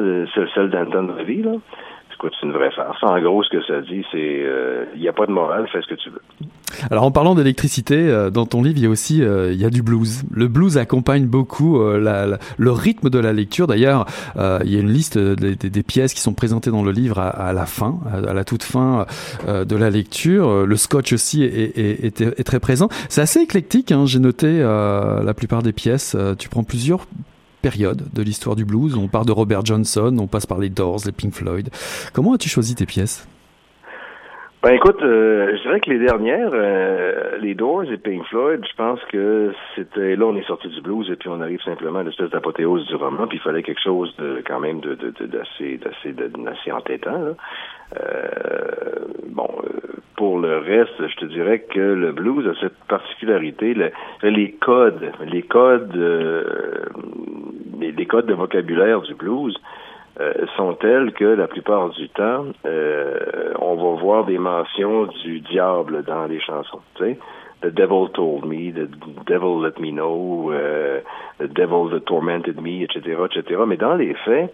[0.53, 1.51] celle d'Anton Ravi, là.
[2.15, 2.97] Écoute, c'est une vraie farce.
[3.03, 5.81] En gros, ce que ça dit, c'est euh, il n'y a pas de morale, fais
[5.81, 6.21] ce que tu veux.
[6.89, 9.69] Alors, en parlant d'électricité, euh, dans ton livre, il y a aussi il y a
[9.69, 10.23] du blues.
[10.31, 13.67] Le blues accompagne beaucoup le rythme de la lecture.
[13.67, 17.53] D'ailleurs, il y a une liste des, pièces qui sont présentées dans le livre à,
[17.53, 19.05] la fin, à, la toute fin
[19.47, 20.65] de la lecture.
[20.65, 22.87] Le scotch aussi est très présent.
[23.09, 23.91] C'est assez éclectique.
[23.91, 24.05] Hein.
[24.05, 26.15] J'ai noté la plupart des pièces.
[26.37, 27.05] tu prends plusieurs
[27.65, 28.95] de l'histoire du blues.
[28.95, 31.69] On part de Robert Johnson, on passe par les Doors, les Pink Floyd.
[32.13, 33.25] Comment as-tu choisi tes pièces?
[34.65, 38.75] Ben écoute, euh, je dirais que les dernières, euh, les Doors et Pink Floyd, je
[38.75, 42.03] pense que c'était là on est sorti du blues et puis on arrive simplement à
[42.03, 46.13] l'espèce d'apothéose du roman, puis il fallait quelque chose de quand même de d'assez d'assez
[46.13, 47.11] d'assez entêtant.
[47.11, 47.33] Là.
[48.01, 49.49] Euh, bon,
[50.15, 53.75] pour le reste, je te dirais que le blues a cette particularité,
[54.23, 55.95] les codes, les codes,
[57.79, 59.55] les, les, codes de vocabulaire du blues
[60.19, 65.41] euh, sont telles que la plupart du temps, euh, on va voir des mentions du
[65.41, 66.81] diable dans les chansons.
[66.95, 67.19] Tu sais?
[67.61, 68.87] The devil told me, the
[69.25, 71.01] devil let me know, uh,
[71.39, 73.63] the devil that tormented me, etc., etc.
[73.65, 74.53] Mais dans les faits,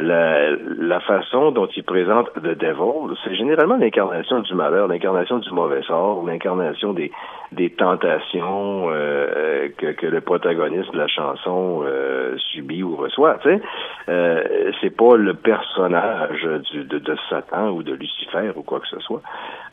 [0.00, 5.50] la, la façon dont il présente The Devil, c'est généralement l'incarnation du malheur, l'incarnation du
[5.50, 7.10] mauvais sort, l'incarnation des,
[7.52, 13.38] des tentations euh, que, que le protagoniste de la chanson euh, subit ou reçoit.
[13.42, 13.62] Tu sais,
[14.08, 18.88] euh, c'est pas le personnage du, de, de, Satan ou de Lucifer ou quoi que
[18.88, 19.22] ce soit,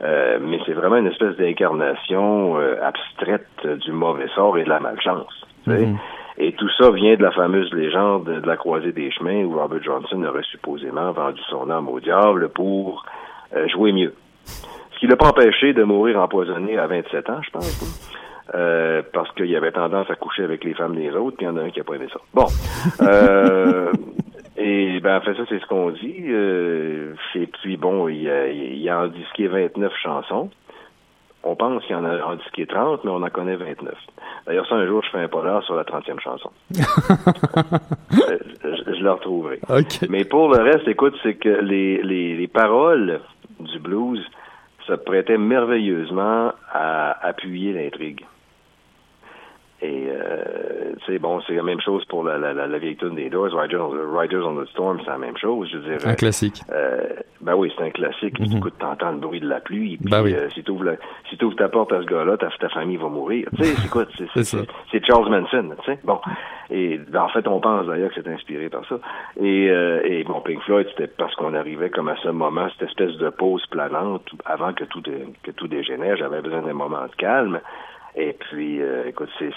[0.01, 5.45] euh, mais c'est vraiment une espèce d'incarnation abstraite du mauvais sort et de la malchance.
[5.67, 5.95] Mm-hmm.
[6.37, 9.83] Et tout ça vient de la fameuse légende de la croisée des chemins où Robert
[9.83, 13.05] Johnson aurait supposément vendu son âme au diable pour
[13.55, 14.13] euh, jouer mieux.
[14.45, 18.13] Ce qui l'a pas empêché de mourir empoisonné à 27 ans, je pense.
[18.55, 21.51] Euh, parce qu'il avait tendance à coucher avec les femmes des autres, puis il y
[21.51, 22.19] en a un qui a pas aimé ça.
[22.33, 22.45] Bon.
[23.01, 23.91] Euh,
[24.57, 26.25] et ben en fait ça c'est ce qu'on dit.
[26.27, 30.49] Euh, et puis bon, il, a, il a en disqué 29 chansons.
[31.43, 33.93] On pense qu'il y en a en disqué 30, mais on en connaît 29.
[34.45, 36.49] D'ailleurs, ça, un jour, je fais un polar sur la 30e chanson.
[36.71, 36.81] je,
[38.63, 39.59] je, le retrouverai.
[40.09, 43.19] Mais pour le reste, écoute, c'est que les, les, les paroles
[43.59, 44.25] du blues
[44.87, 48.25] se prêtaient merveilleusement à appuyer l'intrigue.
[49.83, 53.15] Et euh, tu sais, bon, c'est la même chose pour la, la, la, vieille tune
[53.15, 55.69] des Doors, Riders, Riders on the Storm, c'est la même chose.
[55.73, 56.61] Je veux dire, un classique.
[56.71, 57.09] Euh,
[57.41, 58.39] ben oui, c'est un classique.
[58.39, 58.57] Mm -hmm.
[58.59, 59.97] Écoute, t'entends le bruit de la pluie.
[59.97, 60.33] Puis, ben oui.
[60.33, 60.95] euh, si tu ouvres,
[61.29, 63.49] si ta porte à ce gars-là, ta, ta famille va mourir.
[63.57, 64.05] Tu sais, c'est quoi
[64.91, 65.75] C'est Charles Manson.
[65.79, 66.19] Tu sais, bon.
[66.69, 68.97] Et ben, en fait, on pense d'ailleurs que c'est inspiré par ça.
[69.41, 72.87] Et, euh, et bon, Pink Floyd, c'était parce qu'on arrivait comme à ce moment, cette
[72.89, 75.03] espèce de pause planante avant que tout
[75.45, 76.15] que tout dégénère.
[76.15, 77.59] J'avais besoin d'un moment de calme.
[78.15, 79.49] Et puis, euh, écoute, c'est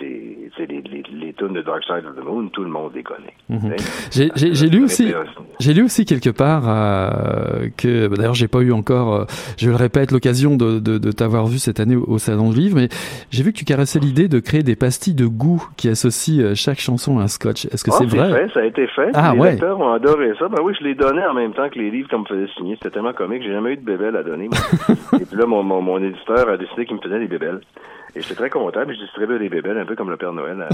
[0.00, 3.34] les, les, les tunes de Dark Side of the Moon, tout le monde les connaît.
[3.48, 3.76] Mhm.
[4.10, 5.12] J'ai lu aussi,
[5.60, 9.24] j'ai lu aussi quelque part euh, que, bah, d'ailleurs, j'ai pas eu encore, euh,
[9.56, 12.76] je le répète, l'occasion de, de, de t'avoir vu cette année au, Salon de Livre,
[12.76, 12.88] mais
[13.30, 16.54] j'ai vu que tu caressais l'idée de créer des pastilles de goût qui associent euh,
[16.56, 17.66] chaque chanson à un scotch.
[17.66, 18.32] Est-ce que ah, c'est vrai?
[18.32, 19.10] fait, Ça a été fait.
[19.14, 19.50] Ah, les ouais.
[19.52, 20.48] lecteurs ont adoré ça.
[20.48, 22.74] Ben oui, je les donnais en même temps que les livres qu'on me faisait signer.
[22.76, 23.42] C'était tellement comique.
[23.42, 24.48] J'ai jamais eu de bébelle à donner.
[25.20, 27.60] Et puis là, mon, mon, mon éditeur a décidé qu'il me faisait des bébelles.
[28.14, 30.66] Et j'étais très content, je distribuais des bébelles un peu comme le Père Noël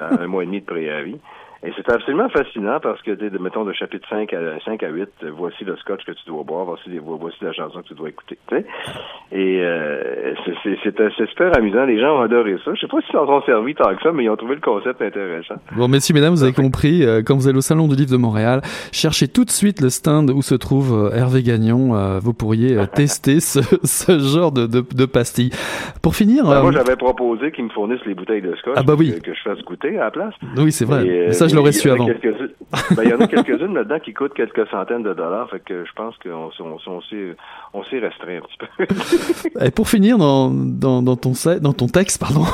[0.00, 1.18] à un mois et demi de préavis.
[1.64, 5.08] Et c'est absolument fascinant parce que, de, mettons, de chapitre 5 à, 5 à 8,
[5.36, 8.38] voici le scotch que tu dois boire, voici, voici la chanson que tu dois écouter.
[8.48, 8.66] Tu sais?
[9.30, 11.84] Et euh, c'est super amusant.
[11.84, 12.72] Les gens ont adoré ça.
[12.74, 14.60] Je sais pas s'ils en ont servi tant que ça, mais ils ont trouvé le
[14.60, 15.54] concept intéressant.
[15.76, 18.16] Bon, messieurs, mesdames, vous avez compris, euh, quand vous allez au Salon du Livre de
[18.16, 21.94] Montréal, cherchez tout de suite le stand où se trouve euh, Hervé Gagnon.
[21.94, 25.50] Euh, vous pourriez euh, tester ce, ce genre de, de, de pastilles.
[26.02, 26.44] Pour finir...
[26.44, 29.14] Ben, moi, j'avais proposé qu'ils me fournissent les bouteilles de scotch ah bah oui.
[29.14, 30.34] que, que, je fasse goûter à la place.
[30.56, 31.06] Oui, c'est vrai.
[31.06, 32.06] Et, ça, je l'aurais su avant.
[32.06, 35.84] Ben, il y en a quelques-unes là-dedans qui coûtent quelques centaines de dollars, fait que
[35.84, 37.36] je pense qu'on on, on, s'est
[37.74, 39.60] on s'est restreint un petit peu.
[39.66, 42.44] Et pour finir dans, dans, dans, ton, dans ton texte, pardon,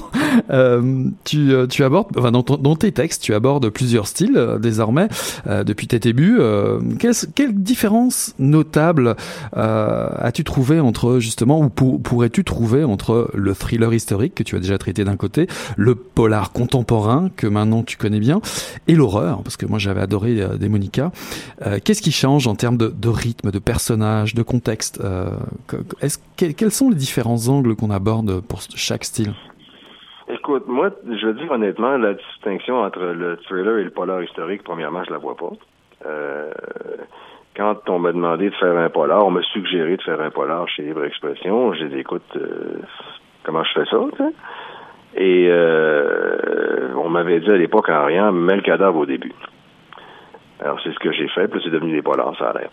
[0.50, 4.58] euh, tu, tu abordes, enfin, dans, ton, dans tes textes, tu abordes plusieurs styles euh,
[4.58, 5.08] désormais
[5.46, 6.36] euh, depuis tes débuts.
[6.38, 9.16] Euh, quelle, quelle différence notable
[9.56, 14.56] euh, as-tu trouvé entre justement, ou pour, pourrais-tu trouver entre le thriller historique que tu
[14.56, 18.40] as déjà traité d'un côté, le polar contemporain que maintenant tu connais bien,
[18.88, 21.10] et l'horreur, parce que moi j'avais adoré euh, Démonica.
[21.66, 25.30] Euh, Qu'est-ce qui change en termes de, rythme, de personnage, de contexte euh,
[26.00, 29.32] est que, Quels sont les différents angles qu'on aborde pour chaque style?
[30.28, 34.62] Écoute, moi, je veux dire honnêtement, la distinction entre le thriller et le polar historique,
[34.62, 35.52] premièrement, je la vois pas.
[37.56, 40.66] Quand on m'a demandé de faire un polar, on m'a suggéré de faire un polar
[40.68, 42.24] chez Libre Expression, j'ai dit, écoute,
[43.44, 43.98] comment je fais ça?
[45.16, 49.32] Et euh, on m'avait dit à l'époque en rien, mets le cadavre au début.
[50.60, 52.70] Alors c'est ce que j'ai fait, puis c'est devenu des polars, ça l'air.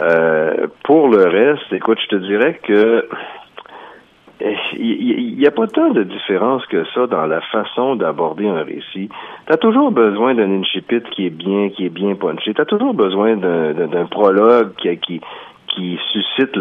[0.00, 3.08] Euh, pour le reste, écoute, je te dirais que
[4.74, 9.08] il n'y a pas tant de différence que ça dans la façon d'aborder un récit.
[9.46, 12.52] Tu as toujours besoin d'un incipit qui est bien, qui est bien punché.
[12.52, 15.20] Tu as toujours besoin d'un prologue qui,
[15.74, 16.52] qui suscite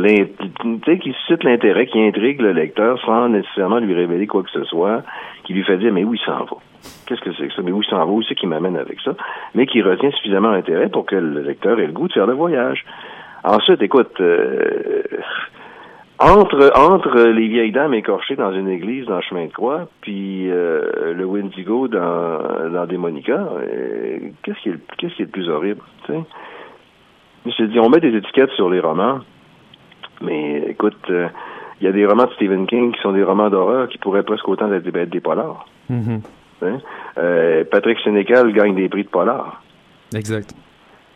[1.02, 5.04] qui suscite l'intérêt, qui intrigue le lecteur sans nécessairement lui révéler quoi que ce soit,
[5.44, 6.58] qui lui fait dire mais où il s'en va?
[7.06, 7.62] Qu'est-ce que c'est que ça?
[7.62, 8.12] Mais où il s'en va?
[8.12, 9.12] Où c'est qui m'amène avec ça?
[9.54, 12.34] Mais qui retient suffisamment l'intérêt pour que le lecteur ait le goût de faire le
[12.34, 12.86] voyage.
[13.44, 15.02] Ensuite, écoute, euh,
[16.20, 21.26] entre les vieilles dames écorchées dans une église dans chemin de croix, puis euh, le
[21.26, 25.50] Windigo dans dans des Monica, euh, qu'est-ce qui est le- qu'est-ce qui est le plus
[25.50, 25.82] horrible,
[27.46, 29.20] Je dis, on met des étiquettes sur les romans,
[30.22, 31.28] mais écoute, euh,
[31.80, 34.24] il y a des romans de Stephen King qui sont des romans d'horreur qui pourraient
[34.24, 35.66] presque autant être, être des polars.
[35.90, 36.22] Mhm.
[36.62, 36.78] hein?
[37.18, 39.62] Euh, Patrick Sénécal gagne des prix de polar.
[40.14, 40.54] Exact.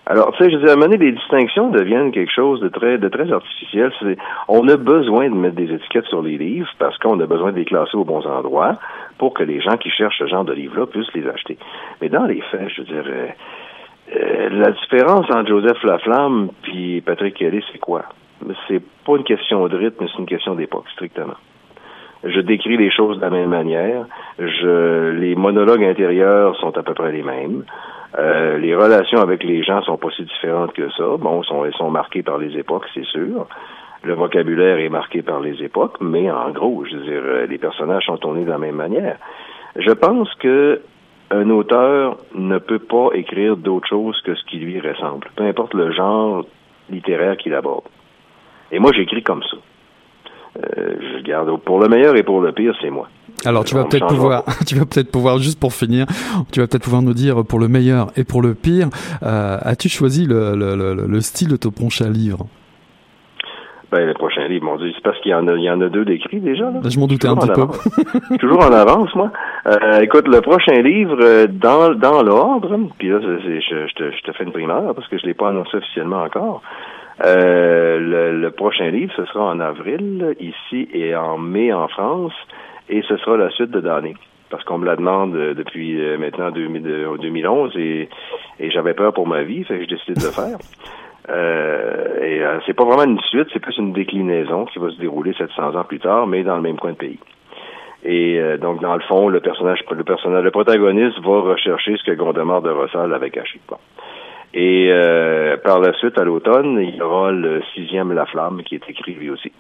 [0.08, 2.60] Alors, tu sais, je veux dire, à un moment donné, les distinctions deviennent quelque chose
[2.60, 3.92] de très, de très artificiel.
[4.48, 7.58] On a besoin de mettre des étiquettes sur les livres parce qu'on a besoin de
[7.58, 8.74] les classer aux bons endroits
[9.18, 11.58] pour que les gens qui cherchent ce genre de livres-là puissent les acheter.
[12.02, 13.28] Mais dans les faits, je veux dire, euh,
[14.14, 18.04] euh, la différence entre Joseph Laflamme puis Patrick Kelly, c'est quoi?
[18.68, 21.36] C'est pas une question de rythme, c'est une question d'époque, strictement.
[22.24, 24.06] Je décris les choses de la même manière.
[24.40, 27.64] Je, les monologues intérieurs sont à peu près les mêmes.
[28.18, 31.04] Euh, les relations avec les gens sont pas si différentes que ça.
[31.20, 33.48] Bon, sont, elles sont marquées par les époques, c'est sûr.
[34.04, 37.58] Le vocabulaire est marqué par les époques, mais en gros, je veux dire, euh, les
[37.58, 39.18] personnages sont tournés de la même manière.
[39.76, 40.82] Je pense que
[41.36, 45.74] un auteur ne peut pas écrire d'autre chose que ce qui lui ressemble, peu importe
[45.74, 46.46] le genre
[46.90, 47.86] littéraire qu'il aborde.
[48.72, 49.58] Et moi, j'écris comme ça.
[50.58, 53.10] Euh, je garde pour le meilleur et pour le pire, c'est moi.
[53.44, 56.06] Alors tu vas peut-être pouvoir, tu vas peut-être pouvoir juste pour finir,
[56.54, 58.88] tu vas peut-être pouvoir nous dire pour le meilleur et pour le pire,
[59.24, 62.48] euh, as-tu choisi le, le, le, le style de ton prochain livre?
[63.92, 65.80] Ben, le prochain livre, mon Dieu, c'est parce qu'il y en a, il y en
[65.82, 66.66] a deux d'écrits déjà.
[66.66, 66.80] Là.
[66.84, 68.38] Je m'en doutais un petit peu.
[68.40, 69.32] toujours en avance, moi.
[69.68, 74.22] Euh, écoute, le prochain livre, euh, dans, dans l'ordre, puis là, je, je te, je
[74.24, 76.62] te fais une primeur parce que je l'ai pas annoncé officiellement encore.
[77.24, 82.34] Euh, le, le prochain livre, ce sera en avril, ici, et en mai en France,
[82.90, 84.16] et ce sera la suite de Danny.
[84.50, 88.10] Parce qu'on me la demande depuis maintenant 2000, euh, 2011 et,
[88.60, 90.58] et j'avais peur pour ma vie, fait que j'ai décidé de le faire.
[91.30, 95.00] Euh, et euh, c'est pas vraiment une suite, c'est plus une déclinaison qui va se
[95.00, 97.20] dérouler 700 ans plus tard, mais dans le même coin de pays.
[98.04, 102.04] Et euh, donc, dans le fond, le personnage, le personnage, le protagoniste va rechercher ce
[102.04, 103.60] que Gondomar de Rossal avait caché.
[103.68, 103.78] Bon.
[104.58, 108.76] Et euh, par la suite, à l'automne, il y aura le sixième La Flamme qui
[108.76, 109.52] est écrit lui aussi.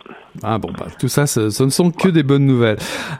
[0.42, 2.78] Ah bon, bah, tout ça, ce, ce ne sont que des bonnes nouvelles.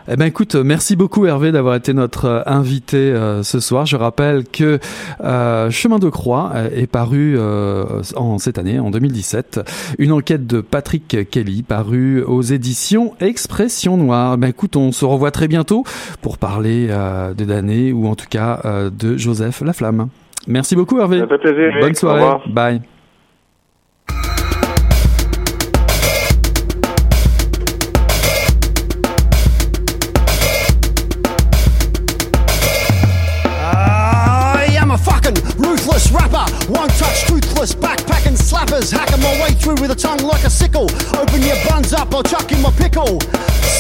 [0.08, 3.86] Eh ben écoute, merci beaucoup Hervé d'avoir été notre euh, invité euh, ce soir.
[3.86, 4.80] Je rappelle que
[5.20, 7.84] euh, Chemin de Croix euh, est paru euh,
[8.16, 9.60] en cette année, en 2017,
[10.00, 14.38] une enquête de Patrick Kelly parue aux éditions Expression Noire.
[14.38, 15.84] Ben écoute, on se revoit très bientôt
[16.22, 18.62] pour parler de Dané ou en tout cas
[18.98, 20.08] de Joseph Laflamme.
[20.48, 21.20] Merci beaucoup Hervé.
[21.20, 21.74] Ça fait plaisir.
[21.80, 22.22] Bonne Au soirée.
[22.22, 22.48] revoir.
[22.50, 22.82] Bye.
[33.38, 36.46] I am a fucking ruthless rapper.
[36.72, 38.92] One touch toothless backpacking slappers.
[38.92, 40.90] Hacking my way through with a tongue like a sickle.
[41.20, 43.20] Open your buns up, I'll chuck in my pickle.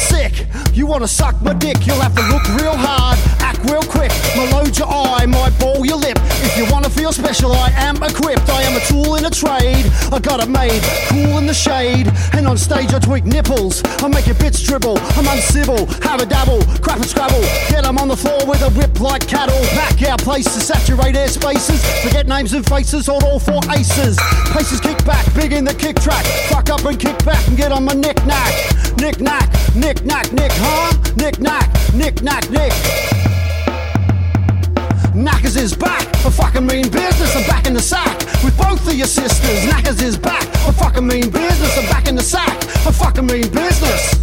[0.09, 0.45] Sick.
[0.73, 1.85] You wanna suck my dick?
[1.87, 4.11] You'll have to look real hard, act real quick.
[4.35, 6.17] My load your eye, might ball your lip.
[6.43, 8.49] If you wanna feel special, I am equipped.
[8.49, 9.85] I am a tool in a trade.
[10.11, 12.11] I got it made, cool in the shade.
[12.33, 13.83] And on stage I tweak nipples.
[14.03, 14.97] I make your bits dribble.
[15.17, 17.41] I'm uncivil, have a dabble, crap and scrabble.
[17.69, 19.61] Get 'em on the floor with a whip like cattle.
[19.75, 21.83] Back our to saturate air spaces.
[22.03, 24.17] Forget names and faces, hold all four aces.
[24.51, 26.25] Paces kick back, big in the kick track.
[26.49, 28.53] Fuck up and kick back and get on my knick knack.
[28.97, 30.93] Knick knack, knick knack, nick, huh?
[31.15, 33.34] Knick knack, knick knack, nick.
[35.15, 38.95] Knackers is back, for fucking mean business, I'm back in the sack with both of
[38.95, 39.63] your sisters.
[39.63, 43.47] Knackers is back, for fucking mean business, I'm back in the sack, for fucking mean
[43.47, 44.13] business.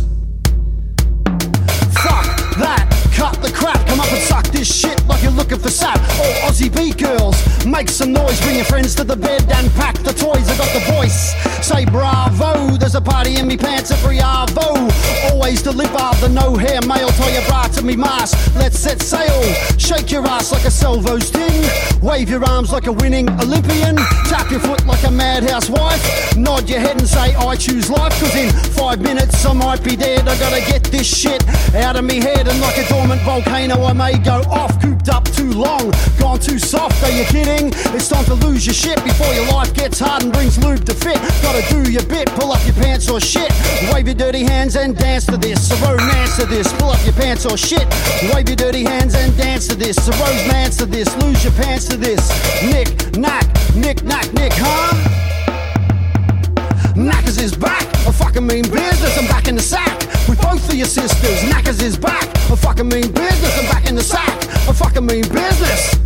[1.96, 2.28] Fuck
[2.60, 4.20] that, cut the crap, come up and
[4.52, 5.98] this shit like you're looking for sap.
[5.98, 7.36] All Aussie B girls,
[7.66, 10.48] make some noise, bring your friends to the bed and pack the toys.
[10.48, 11.34] I got the voice,
[11.64, 14.88] say bravo, there's a party in me pants at Bravo.
[15.30, 18.54] Always deliver the no hair male, tie your bra to me mask.
[18.56, 19.42] Let's set sail,
[19.78, 21.62] shake your ass like a salvo's ting,
[22.02, 23.96] wave your arms like a winning Olympian,
[24.28, 28.12] tap your foot like a madhouse wife, nod your head and say I choose life,
[28.20, 30.28] cause in five minutes I might be dead.
[30.28, 31.42] I gotta get this shit
[31.74, 35.24] out of me head, and like a dormant volcano, I may go off, cooped up
[35.24, 37.02] too long, gone too soft.
[37.02, 37.72] Are you kidding?
[37.94, 40.94] It's time to lose your shit before your life gets hard and brings lube to
[40.94, 41.16] fit.
[41.42, 43.50] Gotta do your bit, pull up your pants or shit.
[43.92, 45.70] Wave your dirty hands and dance to this.
[45.70, 46.72] A romance to this.
[46.74, 47.86] Pull up your pants or shit.
[48.32, 49.96] Wave your dirty hands and dance to this.
[50.08, 51.14] A romance to this.
[51.22, 52.22] Lose your pants to this.
[52.62, 55.12] Nick, knack, nick, knack, nick, huh?
[56.94, 60.01] Knackers is back, I fucking mean business, I'm back in the sack
[60.32, 61.42] with both of your sisters.
[61.50, 64.28] Knackers is back, I fucking mean business, I'm back in the sack,
[64.66, 65.98] I fucking mean business.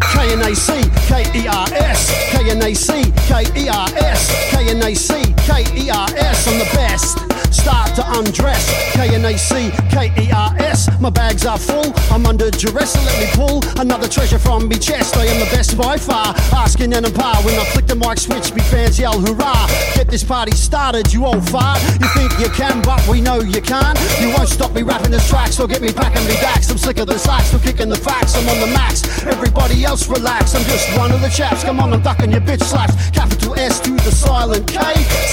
[0.00, 7.33] K-N-A-C, K-E-R-S, K-N-A-C, K-E-R-S, K-N-A-C, K-E-R-S, I'm the best.
[7.54, 13.26] Start to undress, K-N-A-C, K-E-R-S, my bags are full, I'm under duress, so let me
[13.32, 15.16] pull another treasure from me chest.
[15.16, 17.36] I am the best by far, asking and par.
[17.42, 19.68] When I flick the mic switch, me fans yell hurrah.
[19.94, 21.80] Get this party started, you old fart.
[22.00, 23.98] You think you can, but we know you can't.
[24.20, 26.70] You won't stop me rapping this track, so get me back and me dax.
[26.70, 29.06] I'm slicker than slacks, still kicking the facts, I'm on the max.
[29.24, 31.62] Everybody else relax, I'm just one of the chaps.
[31.62, 33.10] Come on, I'm ducking your bitch slaps.
[33.10, 34.80] Capital S to the silent K.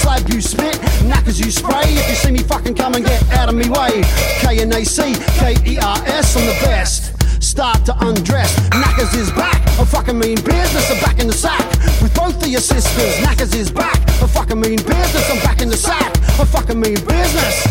[0.00, 2.11] Slab you spit, knackers you spray.
[2.12, 4.02] You see me fucking come and get out of me way.
[4.40, 7.16] K N A C K E R S, I'm the best.
[7.42, 8.54] Start to undress.
[8.68, 9.56] Knackers is back.
[9.80, 10.90] I fucking mean business.
[10.90, 11.64] I'm back in the sack
[12.02, 13.16] with both of your sisters.
[13.24, 13.96] Knackers is back.
[14.20, 15.30] I fucking mean business.
[15.30, 16.14] I'm back in the sack.
[16.38, 17.64] I fucking mean business.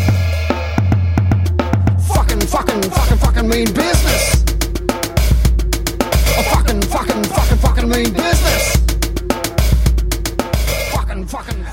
[2.08, 4.44] Fucking, fucking, fucking, fucking mean business.
[6.36, 8.80] I fucking, fucking, fucking, fucking mean business.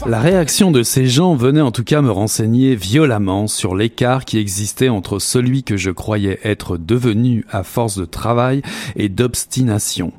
[0.07, 4.39] La réaction de ces gens venait en tout cas me renseigner violemment sur l'écart qui
[4.39, 8.63] existait entre celui que je croyais être devenu à force de travail
[8.97, 10.13] et d'obstination.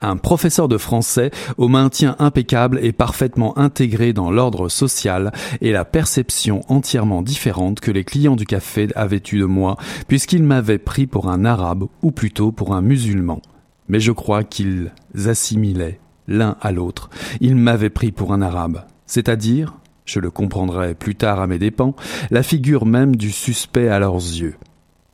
[0.00, 5.84] Un professeur de français au maintien impeccable et parfaitement intégré dans l'ordre social et la
[5.84, 9.76] perception entièrement différente que les clients du café avaient eue de moi
[10.08, 13.40] puisqu'ils m'avaient pris pour un arabe ou plutôt pour un musulman.
[13.88, 14.92] Mais je crois qu'ils
[15.26, 17.10] assimilaient l'un à l'autre.
[17.40, 21.94] Ils m'avaient pris pour un arabe, c'est-à-dire, je le comprendrai plus tard à mes dépens,
[22.30, 24.54] la figure même du suspect à leurs yeux.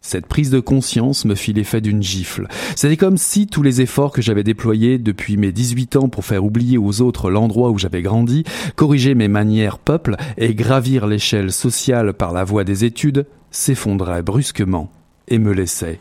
[0.04, 2.48] Cette prise de conscience me fit l'effet d'une gifle.
[2.74, 6.44] C'était comme si tous les efforts que j'avais déployés depuis mes 18 ans pour faire
[6.44, 8.42] oublier aux autres l'endroit où j'avais grandi,
[8.74, 14.90] corriger mes manières peuple et gravir l'échelle sociale par la voie des études s'effondraient brusquement
[15.28, 16.00] et me laissaient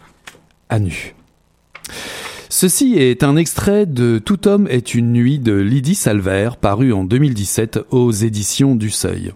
[0.69, 1.13] à nu.
[2.53, 7.05] Ceci est un extrait de Tout homme est une nuit de Lydie Salver, paru en
[7.05, 9.31] 2017 aux éditions du Seuil.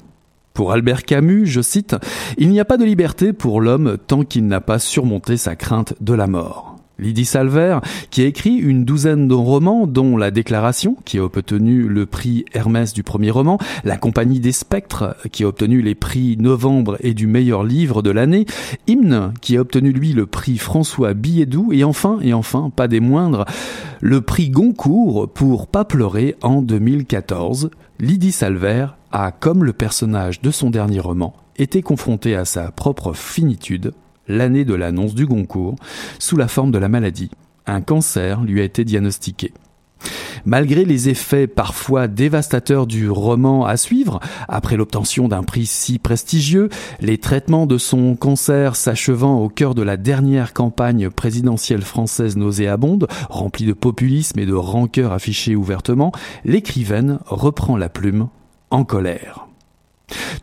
[0.54, 1.96] Pour Albert Camus, je cite,
[2.38, 5.94] Il n'y a pas de liberté pour l'homme tant qu'il n'a pas surmonté sa crainte
[6.02, 6.75] de la mort.
[6.98, 7.80] Lydie Salver,
[8.10, 12.46] qui a écrit une douzaine de romans, dont La Déclaration, qui a obtenu le prix
[12.54, 17.14] Hermès du premier roman, La Compagnie des Spectres, qui a obtenu les prix Novembre et
[17.14, 18.46] du meilleur livre de l'année,
[18.88, 23.00] Hymne, qui a obtenu lui le prix François Billedou, et enfin, et enfin, pas des
[23.00, 23.46] moindres,
[24.02, 27.72] le prix Goncourt pour Pas pleurer en 2014.
[28.00, 33.14] Lydie Salver a, comme le personnage de son dernier roman, été confrontée à sa propre
[33.14, 33.94] finitude
[34.28, 35.76] l'année de l'annonce du Goncourt,
[36.20, 37.32] sous la forme de la maladie.
[37.66, 39.54] Un cancer lui a été diagnostiqué.
[40.46, 46.70] Malgré les effets parfois dévastateurs du roman à suivre, après l'obtention d'un prix si prestigieux,
[47.00, 53.08] les traitements de son cancer s'achevant au cœur de la dernière campagne présidentielle française nauséabonde,
[53.30, 56.12] remplie de populisme et de rancœur affichée ouvertement,
[56.44, 58.28] l'écrivaine reprend la plume
[58.70, 59.48] en colère.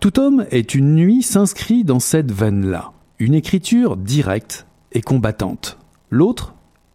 [0.00, 5.78] Tout homme est une nuit s'inscrit dans cette veine-là une écriture directe et combattante.
[6.10, 6.54] L'autre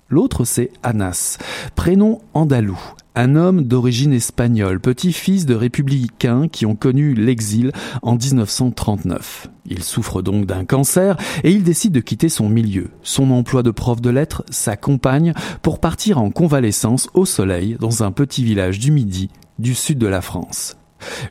[0.10, 1.38] L'autre, c'est Anas,
[1.76, 2.80] prénom andalou,
[3.14, 9.48] un homme d'origine espagnole, petit-fils de républicains qui ont connu l'exil en 1939.
[9.66, 13.72] Il souffre donc d'un cancer et il décide de quitter son milieu, son emploi de
[13.72, 18.80] prof de lettres, sa compagne, pour partir en convalescence au soleil dans un petit village
[18.80, 20.77] du Midi, du sud de la France.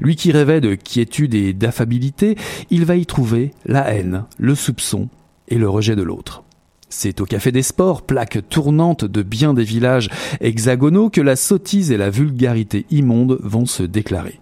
[0.01, 2.37] Lui qui rêvait de quiétude et d'affabilité,
[2.71, 5.09] il va y trouver la haine, le soupçon
[5.49, 6.43] et le rejet de l'autre.
[6.89, 10.09] C'est au Café des Sports, plaque tournante de bien des villages
[10.41, 14.41] hexagonaux, que la sottise et la vulgarité immonde vont se déclarer.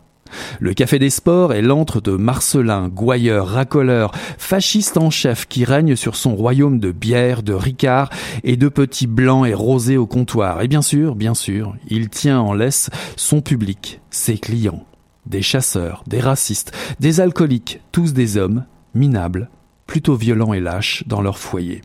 [0.60, 5.96] Le Café des Sports est l'antre de Marcelin, gouailleur, racoleur, fasciste en chef qui règne
[5.96, 8.10] sur son royaume de bière, de ricard
[8.42, 10.62] et de petits blancs et rosés au comptoir.
[10.62, 14.84] Et bien sûr, bien sûr, il tient en laisse son public, ses clients.
[15.26, 18.64] Des chasseurs, des racistes, des alcooliques, tous des hommes,
[18.94, 19.48] minables,
[19.86, 21.82] plutôt violents et lâches dans leur foyer.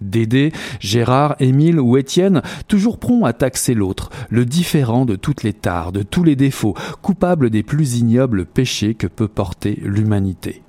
[0.00, 5.52] Dédé, Gérard, Émile ou Étienne, toujours prompts à taxer l'autre, le différent de toutes les
[5.52, 10.62] tares, de tous les défauts, coupable des plus ignobles péchés que peut porter l'humanité.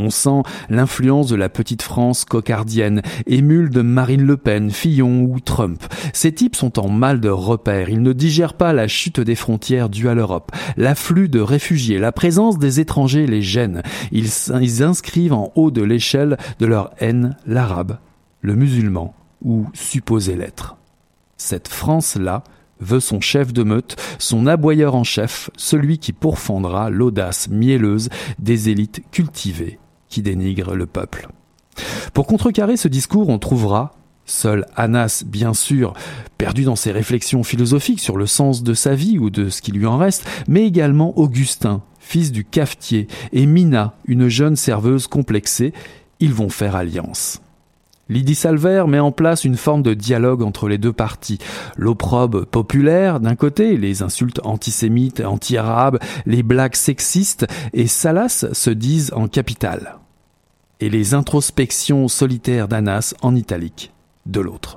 [0.00, 5.40] On sent l'influence de la petite France cocardienne, émule de Marine Le Pen, Fillon ou
[5.40, 5.82] Trump.
[6.12, 7.90] Ces types sont en mal de repère.
[7.90, 12.12] Ils ne digèrent pas la chute des frontières dues à l'Europe, l'afflux de réfugiés, la
[12.12, 13.82] présence des étrangers les gêne.
[14.12, 14.30] Ils,
[14.60, 17.98] ils inscrivent en haut de l'échelle de leur haine l'arabe,
[18.40, 20.76] le musulman ou supposé l'être.
[21.36, 22.44] Cette France-là
[22.78, 28.68] veut son chef de meute, son aboyeur en chef, celui qui pourfendra l'audace mielleuse des
[28.68, 31.28] élites cultivées qui dénigre le peuple.
[32.12, 33.94] Pour contrecarrer ce discours, on trouvera,
[34.28, 35.94] Seul Anas, bien sûr,
[36.36, 39.72] perdu dans ses réflexions philosophiques sur le sens de sa vie ou de ce qui
[39.72, 45.72] lui en reste, mais également Augustin, fils du cafetier, et Mina, une jeune serveuse complexée,
[46.20, 47.40] ils vont faire alliance.
[48.10, 51.38] Lydie Salver met en place une forme de dialogue entre les deux parties.
[51.76, 59.12] L'opprobre populaire d'un côté, les insultes antisémites, anti-arabes, les blagues sexistes et Salas se disent
[59.14, 59.96] en capitale.
[60.80, 63.92] Et les introspections solitaires d'Anas en italique
[64.24, 64.76] de l'autre.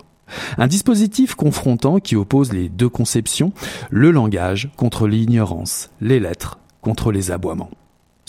[0.57, 3.53] Un dispositif confrontant qui oppose les deux conceptions,
[3.89, 7.69] le langage contre l'ignorance, les lettres contre les aboiements.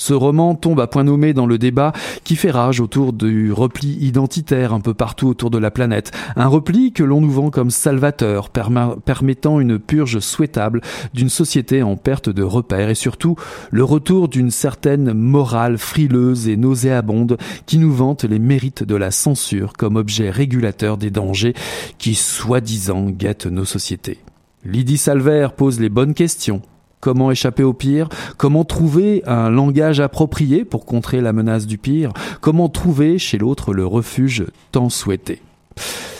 [0.03, 1.93] Ce roman tombe à point nommé dans le débat
[2.25, 6.11] qui fait rage autour du repli identitaire un peu partout autour de la planète.
[6.35, 10.81] Un repli que l'on nous vend comme salvateur, permettant une purge souhaitable
[11.15, 13.37] d'une société en perte de repères et surtout
[13.71, 19.13] le retour d'une certaine morale frileuse et nauséabonde qui nous vante les mérites de la
[19.13, 21.55] censure comme objet régulateur des dangers
[21.99, 24.19] qui soi-disant guettent nos sociétés.
[24.65, 26.61] Lydie Salver pose les bonnes questions
[27.03, 28.09] Comment échapper au pire?
[28.37, 32.13] Comment trouver un langage approprié pour contrer la menace du pire?
[32.41, 35.43] Comment trouver chez l'autre le refuge tant souhaité?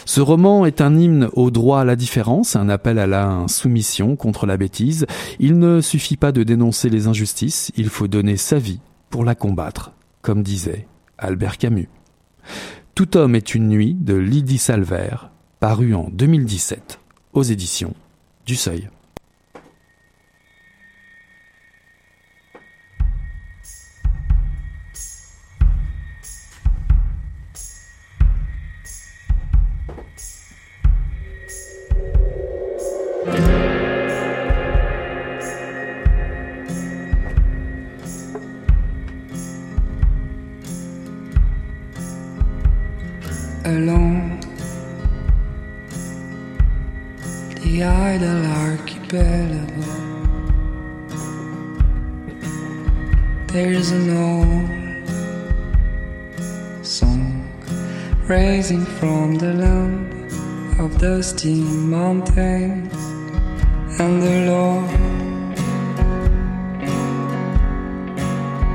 [0.07, 4.17] Ce roman est un hymne au droit à la différence, un appel à la soumission
[4.17, 5.07] contre la bêtise.
[5.39, 9.37] Il ne suffit pas de dénoncer les injustices, il faut donner sa vie pour la
[9.37, 11.91] combattre, comme disait Albert Camus.
[12.97, 15.31] Tout homme est une nuit de Lydie Salver,
[15.61, 16.99] paru en 2017
[17.35, 17.95] aux éditions
[18.47, 18.89] du Seuil.
[43.65, 44.41] Alone.
[47.61, 49.67] The idle archipelago.
[53.53, 54.71] There's an old
[56.85, 57.49] song
[58.27, 60.33] rising from the land
[60.81, 62.95] of dusty mountains
[64.01, 64.91] and the Lord.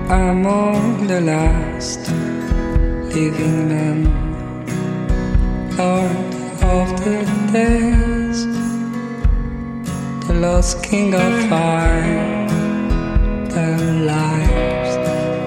[0.09, 2.09] Among the last
[3.13, 4.26] living men
[5.77, 6.09] Lord
[6.63, 7.23] of the
[7.53, 8.47] days,
[10.25, 12.47] the lost king of fire,
[13.49, 13.77] the
[14.11, 14.95] lives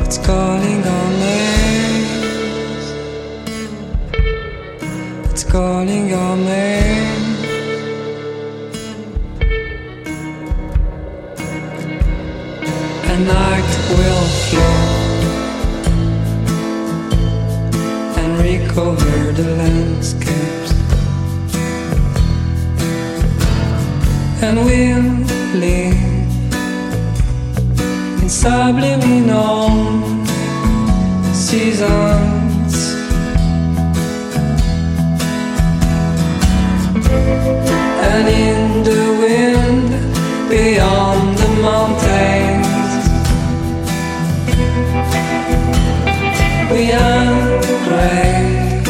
[0.06, 2.86] it's calling on names,
[5.32, 7.40] it's calling on names.
[13.10, 15.00] And night will flow.
[18.80, 20.19] over the landscapes
[24.42, 25.02] and we'll
[25.60, 25.94] live
[28.22, 29.68] in subliminal
[31.34, 32.74] seasons.
[38.12, 39.90] And in the wind
[40.48, 42.70] beyond the mountains
[46.72, 48.82] we are gray.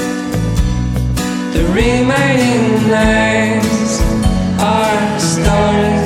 [1.55, 3.59] The remaining names
[5.45, 5.99] stars.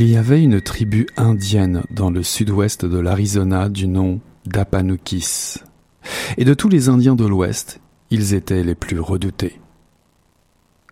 [0.00, 5.56] Il y avait une tribu indienne dans le sud-ouest de l'Arizona du nom d'Apanukis.
[6.36, 7.80] Et de tous les Indiens de l'Ouest,
[8.12, 9.58] ils étaient les plus redoutés.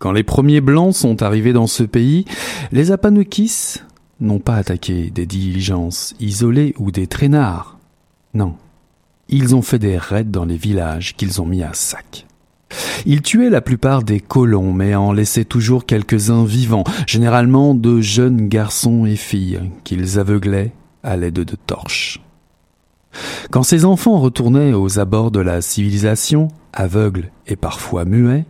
[0.01, 2.25] Quand les premiers Blancs sont arrivés dans ce pays,
[2.73, 3.77] les Apanukis
[4.19, 7.79] n'ont pas attaqué des diligences isolées ou des traînards.
[8.35, 8.57] Non,
[9.29, 12.26] ils ont fait des raids dans les villages qu'ils ont mis à sac.
[13.05, 18.49] Ils tuaient la plupart des colons, mais en laissaient toujours quelques-uns vivants, généralement de jeunes
[18.49, 22.21] garçons et filles, qu'ils aveuglaient à l'aide de torches.
[23.51, 28.45] Quand ces enfants retournaient aux abords de la civilisation, aveugles et parfois muets,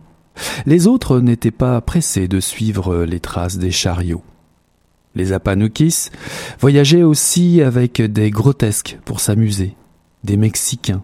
[0.65, 4.23] les autres n'étaient pas pressés de suivre les traces des chariots.
[5.15, 6.09] Les Apanukis
[6.59, 9.75] voyageaient aussi avec des grotesques pour s'amuser,
[10.23, 11.01] des Mexicains,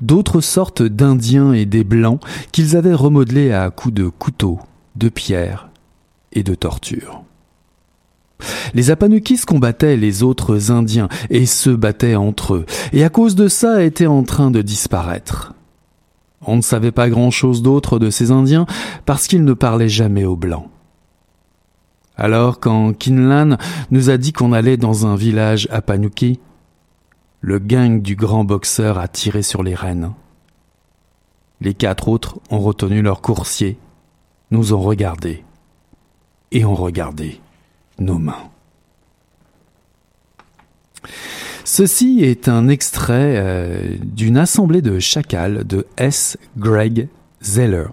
[0.00, 2.20] d'autres sortes d'Indiens et des Blancs
[2.52, 4.58] qu'ils avaient remodelés à coups de couteau,
[4.96, 5.68] de pierre
[6.32, 7.22] et de torture.
[8.74, 13.48] Les Apanukis combattaient les autres Indiens et se battaient entre eux, et à cause de
[13.48, 15.54] ça étaient en train de disparaître.
[16.46, 18.66] On ne savait pas grand-chose d'autre de ces Indiens
[19.06, 20.68] parce qu'ils ne parlaient jamais aux Blancs.
[22.16, 23.56] Alors quand Kinlan
[23.90, 26.38] nous a dit qu'on allait dans un village Apanuki,
[27.44, 30.12] le gang du grand boxeur a tiré sur les rênes.
[31.60, 33.76] Les quatre autres ont retenu leur coursier,
[34.50, 35.44] nous ont regardés
[36.52, 37.42] et ont regardé
[37.98, 38.48] nos mains.
[41.64, 46.38] Ceci est un extrait euh, d'une assemblée de chacals de S.
[46.56, 47.08] Greg
[47.42, 47.88] Zeller,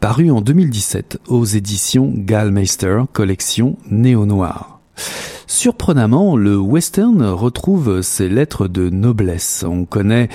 [0.00, 4.80] paru en 2017 aux éditions Gallmeister, collection néo-noir.
[5.50, 9.64] Surprenamment, le western retrouve ses lettres de noblesse.
[9.68, 10.28] On connaît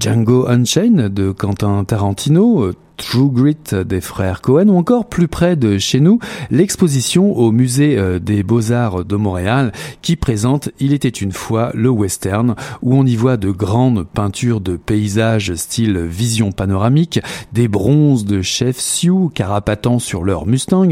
[0.00, 5.78] Django Unchained de Quentin Tarantino, True Grit des frères Cohen ou encore plus près de
[5.78, 6.18] chez nous
[6.50, 11.90] l'exposition au musée euh, des beaux-arts de Montréal qui présente Il était une fois le
[11.90, 17.20] western où on y voit de grandes peintures de paysages style vision panoramique,
[17.52, 20.90] des bronzes de chefs Sioux carapatant sur leur Mustang,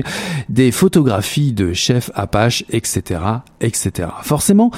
[0.48, 3.20] des photographies de chefs Apache, etc.,
[3.62, 4.08] etc.
[4.22, 4.70] Forcément,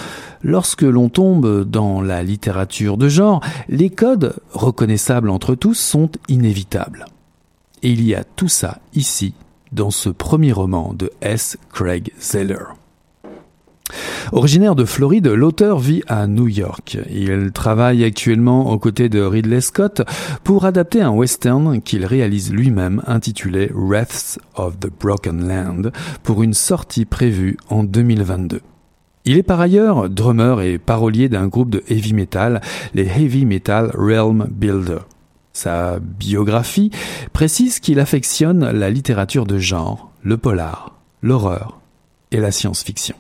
[0.43, 7.07] lorsque l'on tombe dans la littérature de genre, les codes reconnaissables entre tous sont inévitables.
[7.83, 9.35] Et il y a tout ça ici,
[9.73, 11.59] dans ce premier roman de S.
[11.73, 12.75] Craig Zeller.
[14.33, 16.99] Originaire de Floride, l'auteur vit à New York.
[17.11, 20.03] Il travaille actuellement aux côtés de Ridley Scott
[20.43, 25.91] pour adapter un western qu'il réalise lui-même intitulé Wraths of the Broken Land
[26.23, 28.63] pour une sortie prévue en 2022.
[29.27, 32.61] Il est par ailleurs drummer et parolier d'un groupe de heavy metal,
[32.93, 34.99] les Heavy Metal Realm Builder.
[35.55, 36.91] Sa biographie
[37.33, 41.81] précise qu'il affectionne la littérature de genre, le polar, l'horreur
[42.33, 43.17] et la science-fiction.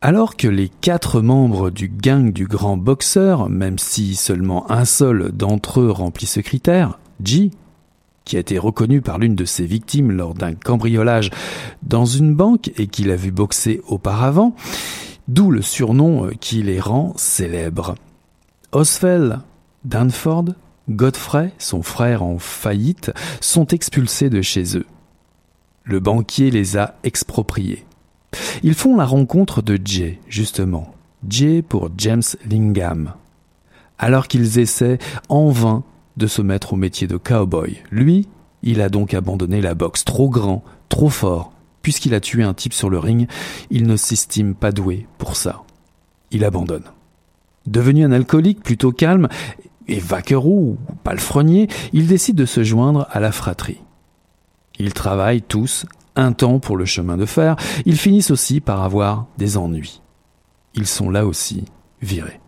[0.00, 5.32] Alors que les quatre membres du gang du grand boxeur, même si seulement un seul
[5.32, 7.50] d'entre eux remplit ce critère, G,
[8.28, 11.30] qui a été reconnu par l'une de ses victimes lors d'un cambriolage
[11.82, 14.54] dans une banque et qu'il a vu boxer auparavant,
[15.28, 17.94] d'où le surnom qui les rend célèbres.
[18.70, 19.40] Osfell,
[19.84, 20.44] Danford,
[20.90, 24.86] Godfrey, son frère en faillite, sont expulsés de chez eux.
[25.84, 27.86] Le banquier les a expropriés.
[28.62, 30.94] Ils font la rencontre de Jay, justement.
[31.26, 33.14] Jay pour James Lingham.
[33.98, 34.98] Alors qu'ils essaient
[35.30, 35.82] en vain
[36.18, 38.28] de se mettre au métier de cowboy, lui,
[38.62, 41.52] il a donc abandonné la boxe, trop grand, trop fort.
[41.82, 43.28] Puisqu'il a tué un type sur le ring,
[43.70, 45.62] il ne s'estime pas doué pour ça.
[46.30, 46.84] Il abandonne.
[47.66, 49.28] Devenu un alcoolique plutôt calme
[49.86, 53.80] et vaquerou ou palefrenier, il décide de se joindre à la fratrie.
[54.78, 57.56] Ils travaillent tous un temps pour le chemin de fer,
[57.86, 60.02] ils finissent aussi par avoir des ennuis.
[60.74, 61.64] Ils sont là aussi
[62.02, 62.40] virés.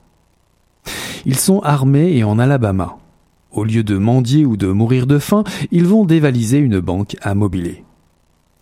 [1.25, 2.97] Ils sont armés et en Alabama.
[3.53, 7.35] Au lieu de mendier ou de mourir de faim, ils vont dévaliser une banque à
[7.35, 7.85] mobiler.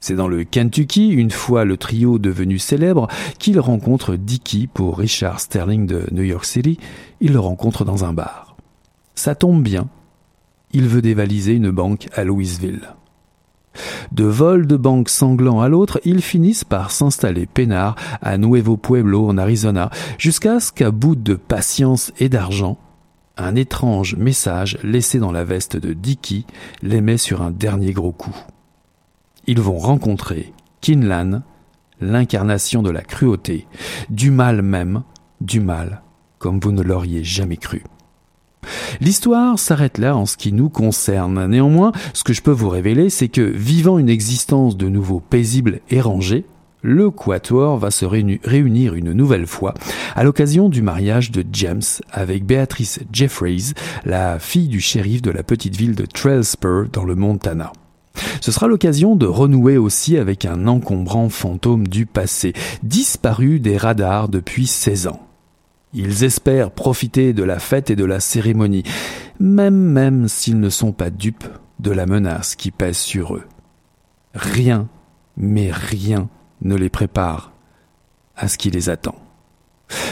[0.00, 3.08] C'est dans le Kentucky, une fois le trio devenu célèbre,
[3.38, 6.78] qu'ils rencontrent Dicky pour Richard Sterling de New York City.
[7.20, 8.56] Ils le rencontrent dans un bar.
[9.14, 9.88] Ça tombe bien.
[10.72, 12.94] Il veut dévaliser une banque à Louisville.
[14.12, 19.28] De vol de banque sanglant à l'autre, ils finissent par s'installer peinard à Nuevo Pueblo
[19.28, 22.78] en Arizona, jusqu'à ce qu'à bout de patience et d'argent,
[23.38, 26.44] un étrange message laissé dans la veste de Dicky
[26.82, 28.36] les met sur un dernier gros coup.
[29.46, 31.42] Ils vont rencontrer Kinlan,
[32.00, 33.66] l'incarnation de la cruauté,
[34.10, 35.02] du mal même,
[35.40, 36.02] du mal
[36.38, 37.82] comme vous ne l'auriez jamais cru.
[39.00, 41.46] L'histoire s'arrête là en ce qui nous concerne.
[41.46, 45.80] Néanmoins, ce que je peux vous révéler, c'est que vivant une existence de nouveau paisible
[45.90, 46.44] et rangée,
[46.82, 49.74] le Quatuor va se réuni- réunir une nouvelle fois
[50.14, 53.74] à l'occasion du mariage de James avec Beatrice Jeffreys,
[54.04, 57.72] la fille du shérif de la petite ville de Trailspur dans le Montana.
[58.40, 62.52] Ce sera l'occasion de renouer aussi avec un encombrant fantôme du passé,
[62.82, 65.20] disparu des radars depuis 16 ans.
[65.94, 68.82] Ils espèrent profiter de la fête et de la cérémonie,
[69.40, 71.46] même même s'ils ne sont pas dupes
[71.78, 73.44] de la menace qui pèse sur eux.
[74.34, 74.88] Rien,
[75.36, 76.28] mais rien
[76.62, 77.52] ne les prépare
[78.36, 79.16] à ce qui les attend.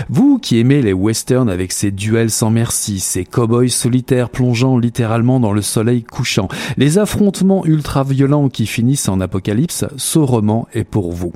[0.08, 5.38] Vous qui aimez les westerns avec ces duels sans merci, ces cow-boys solitaires plongeant littéralement
[5.38, 11.12] dans le soleil couchant, les affrontements ultra-violents qui finissent en apocalypse, ce roman est pour
[11.12, 11.32] vous.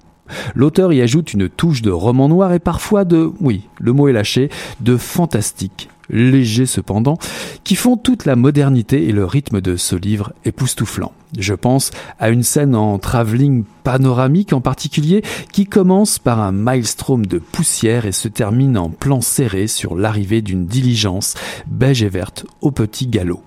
[0.55, 4.13] L'auteur y ajoute une touche de roman noir et parfois de, oui, le mot est
[4.13, 4.49] lâché,
[4.81, 7.19] de fantastique, léger cependant,
[7.65, 11.13] qui font toute la modernité et le rythme de ce livre époustouflant.
[11.39, 17.25] Je pense à une scène en travelling panoramique en particulier qui commence par un maelstrom
[17.25, 21.35] de poussière et se termine en plan serré sur l'arrivée d'une diligence
[21.67, 23.43] beige et verte au petit galop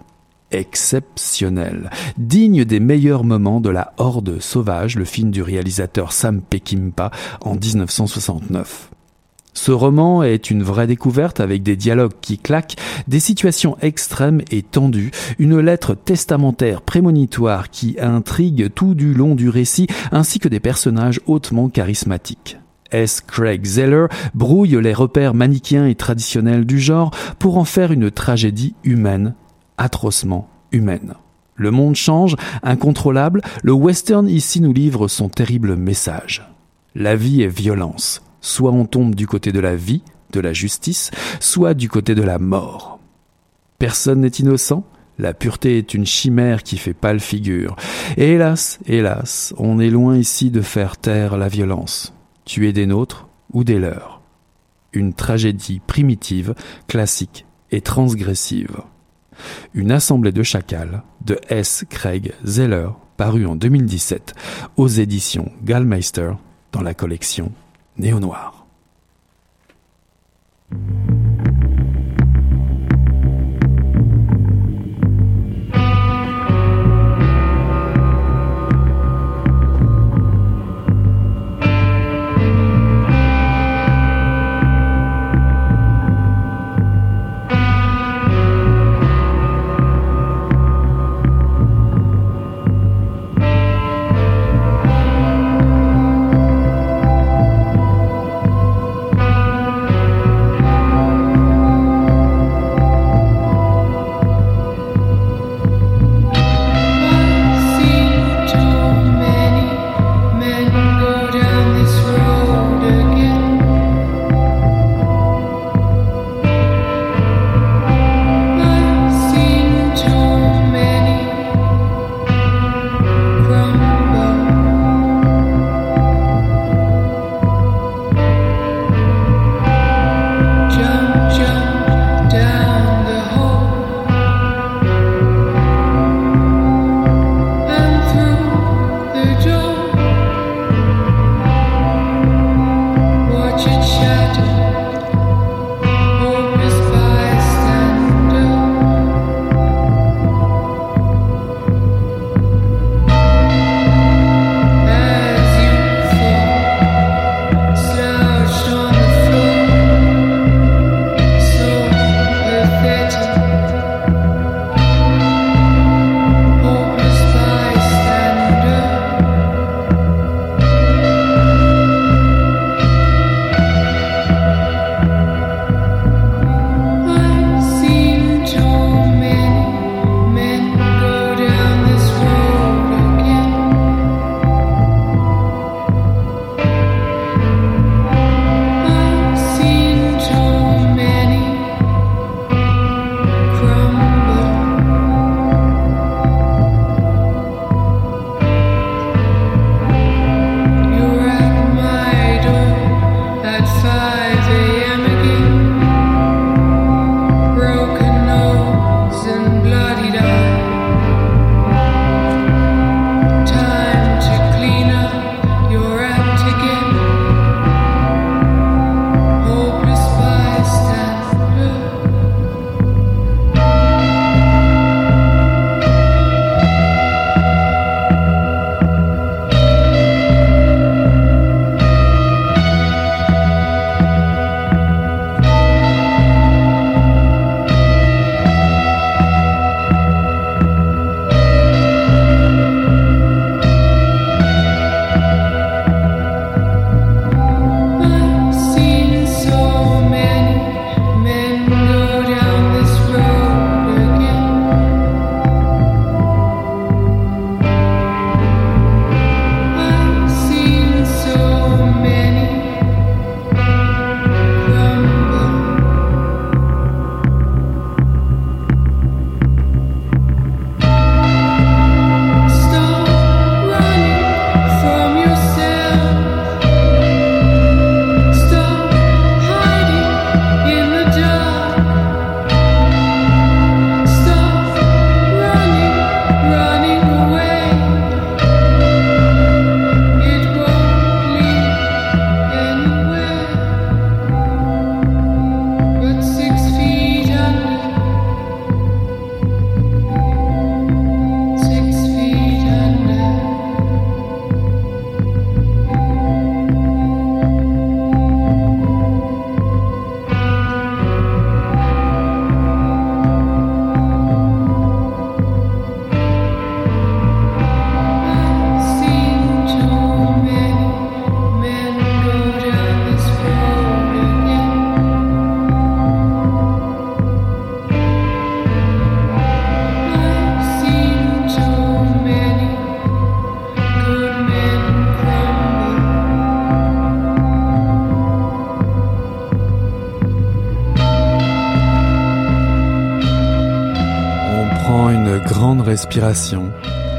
[0.53, 7.11] exceptionnel, digne des meilleurs moments de La Horde sauvage, le film du réalisateur Sam Peckinpah
[7.41, 8.91] en 1969.
[9.53, 12.75] Ce roman est une vraie découverte avec des dialogues qui claquent,
[13.07, 19.49] des situations extrêmes et tendues, une lettre testamentaire prémonitoire qui intrigue tout du long du
[19.49, 22.57] récit, ainsi que des personnages hautement charismatiques.
[22.91, 23.21] S.
[23.21, 28.75] Craig Zeller brouille les repères manichéens et traditionnels du genre pour en faire une tragédie
[28.83, 29.35] humaine,
[29.77, 31.15] atrocement humaine.
[31.55, 36.47] Le monde change, incontrôlable, le western ici nous livre son terrible message.
[36.95, 38.21] La vie est violence.
[38.43, 42.21] Soit on tombe du côté de la vie, de la justice, soit du côté de
[42.21, 42.99] la mort.
[43.79, 44.83] Personne n'est innocent,
[45.17, 47.77] la pureté est une chimère qui fait pâle figure.
[48.17, 52.13] Et hélas, hélas, on est loin ici de faire taire la violence,
[52.43, 54.21] tuer des nôtres ou des leurs.
[54.91, 56.53] Une tragédie primitive,
[56.87, 58.81] classique et transgressive.
[59.73, 61.85] Une assemblée de chacals de S.
[61.89, 64.33] Craig Zeller, paru en 2017
[64.75, 66.33] aux éditions Gallmeister
[66.73, 67.53] dans la collection
[67.97, 68.65] Néo Noir.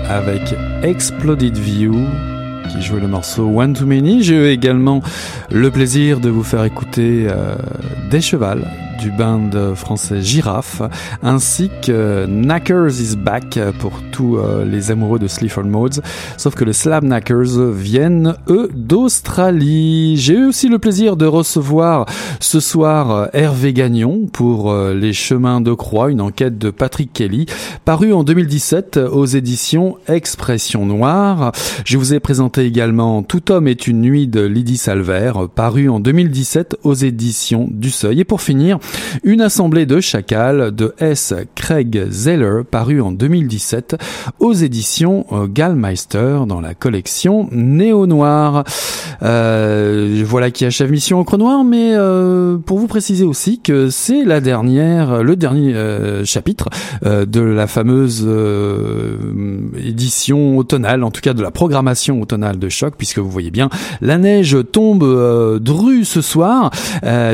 [0.09, 2.07] Avec Exploded View
[2.71, 4.23] qui joue le morceau One Too Many.
[4.23, 5.03] J'ai eu également
[5.51, 7.57] le plaisir de vous faire écouter euh,
[8.11, 8.65] Des Chevals
[9.05, 10.81] du band français Giraffe,
[11.23, 16.01] ainsi que Knackers is Back pour tous euh, les amoureux de Sleaford Modes,
[16.39, 20.17] sauf que les Slab Knackers viennent, eux, d'Australie.
[20.17, 22.07] J'ai eu aussi le plaisir de recevoir
[22.41, 27.13] ce soir euh, Hervé Gagnon pour euh, Les Chemins de Croix, une enquête de Patrick
[27.13, 27.45] Kelly,
[27.85, 31.53] parue en 2017 aux éditions Expression Noire.
[31.85, 36.01] Je vous ai présenté également Tout homme est une nuit de Lydie Salver, paru en
[36.01, 38.21] 2017 aux éditions du Seuil.
[38.21, 38.79] Et pour finir,
[39.23, 41.35] une assemblée de chacals de S.
[41.55, 43.97] Craig Zeller, paru en 2017
[44.41, 48.65] aux éditions euh, Gallmeister dans la collection Néo-Noir.
[49.23, 54.25] Euh, voilà qui achève Mission Encre Noire, mais euh, pour vous préciser aussi que c'est
[54.25, 56.69] la dernière, le dernier euh, chapitre
[57.05, 59.17] euh, de la fameuse euh,
[59.77, 63.69] édition automnale, en tout cas de la programmation automnale de Choc, puisque vous voyez bien,
[64.01, 65.05] la neige tombe
[65.61, 66.71] drue ce soir.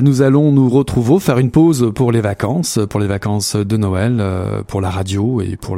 [0.02, 4.18] Nous allons nous retrouver, faire une pause pour les vacances, pour les vacances de Noël,
[4.20, 5.76] euh, pour la radio et pour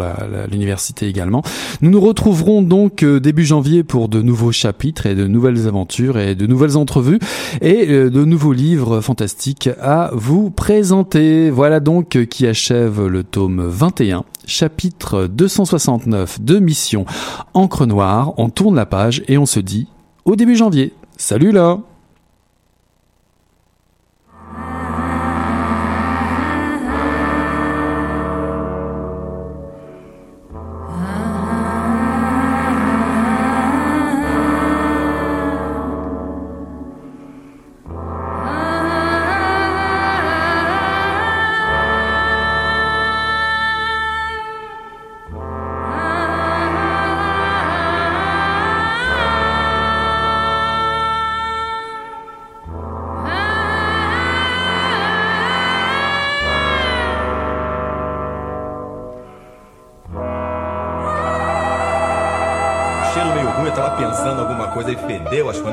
[0.50, 1.42] l'université également.
[1.80, 6.18] Nous nous retrouverons donc euh, début janvier pour de nouveaux chapitres et de nouvelles aventures
[6.18, 7.18] et de nouvelles entrevues
[7.60, 11.50] et euh, de nouveaux livres fantastiques à vous présenter.
[11.50, 17.04] Voilà donc qui achève le tome 21, chapitre 269 de Mission
[17.54, 18.34] Encre Noire.
[18.36, 19.88] On tourne la page et on se dit
[20.24, 20.92] au début janvier.
[21.16, 21.80] Salut là
[65.42, 65.72] e fedeu, acho que foi.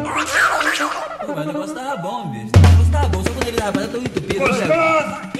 [1.26, 2.52] Pô, mas o negócio tava bom, bicho.
[2.56, 4.48] O negócio tava bom, só quando ele tava tão entupido.
[4.48, 5.32] né?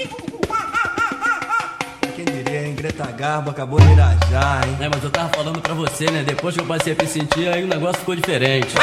[2.14, 2.74] Quem diria, hein?
[2.74, 4.76] Greta Garbo acabou de irajar, hein?
[4.80, 6.22] É, mas eu tava falando pra você, né?
[6.22, 8.74] Depois que eu passei a me sentir, aí o negócio ficou diferente.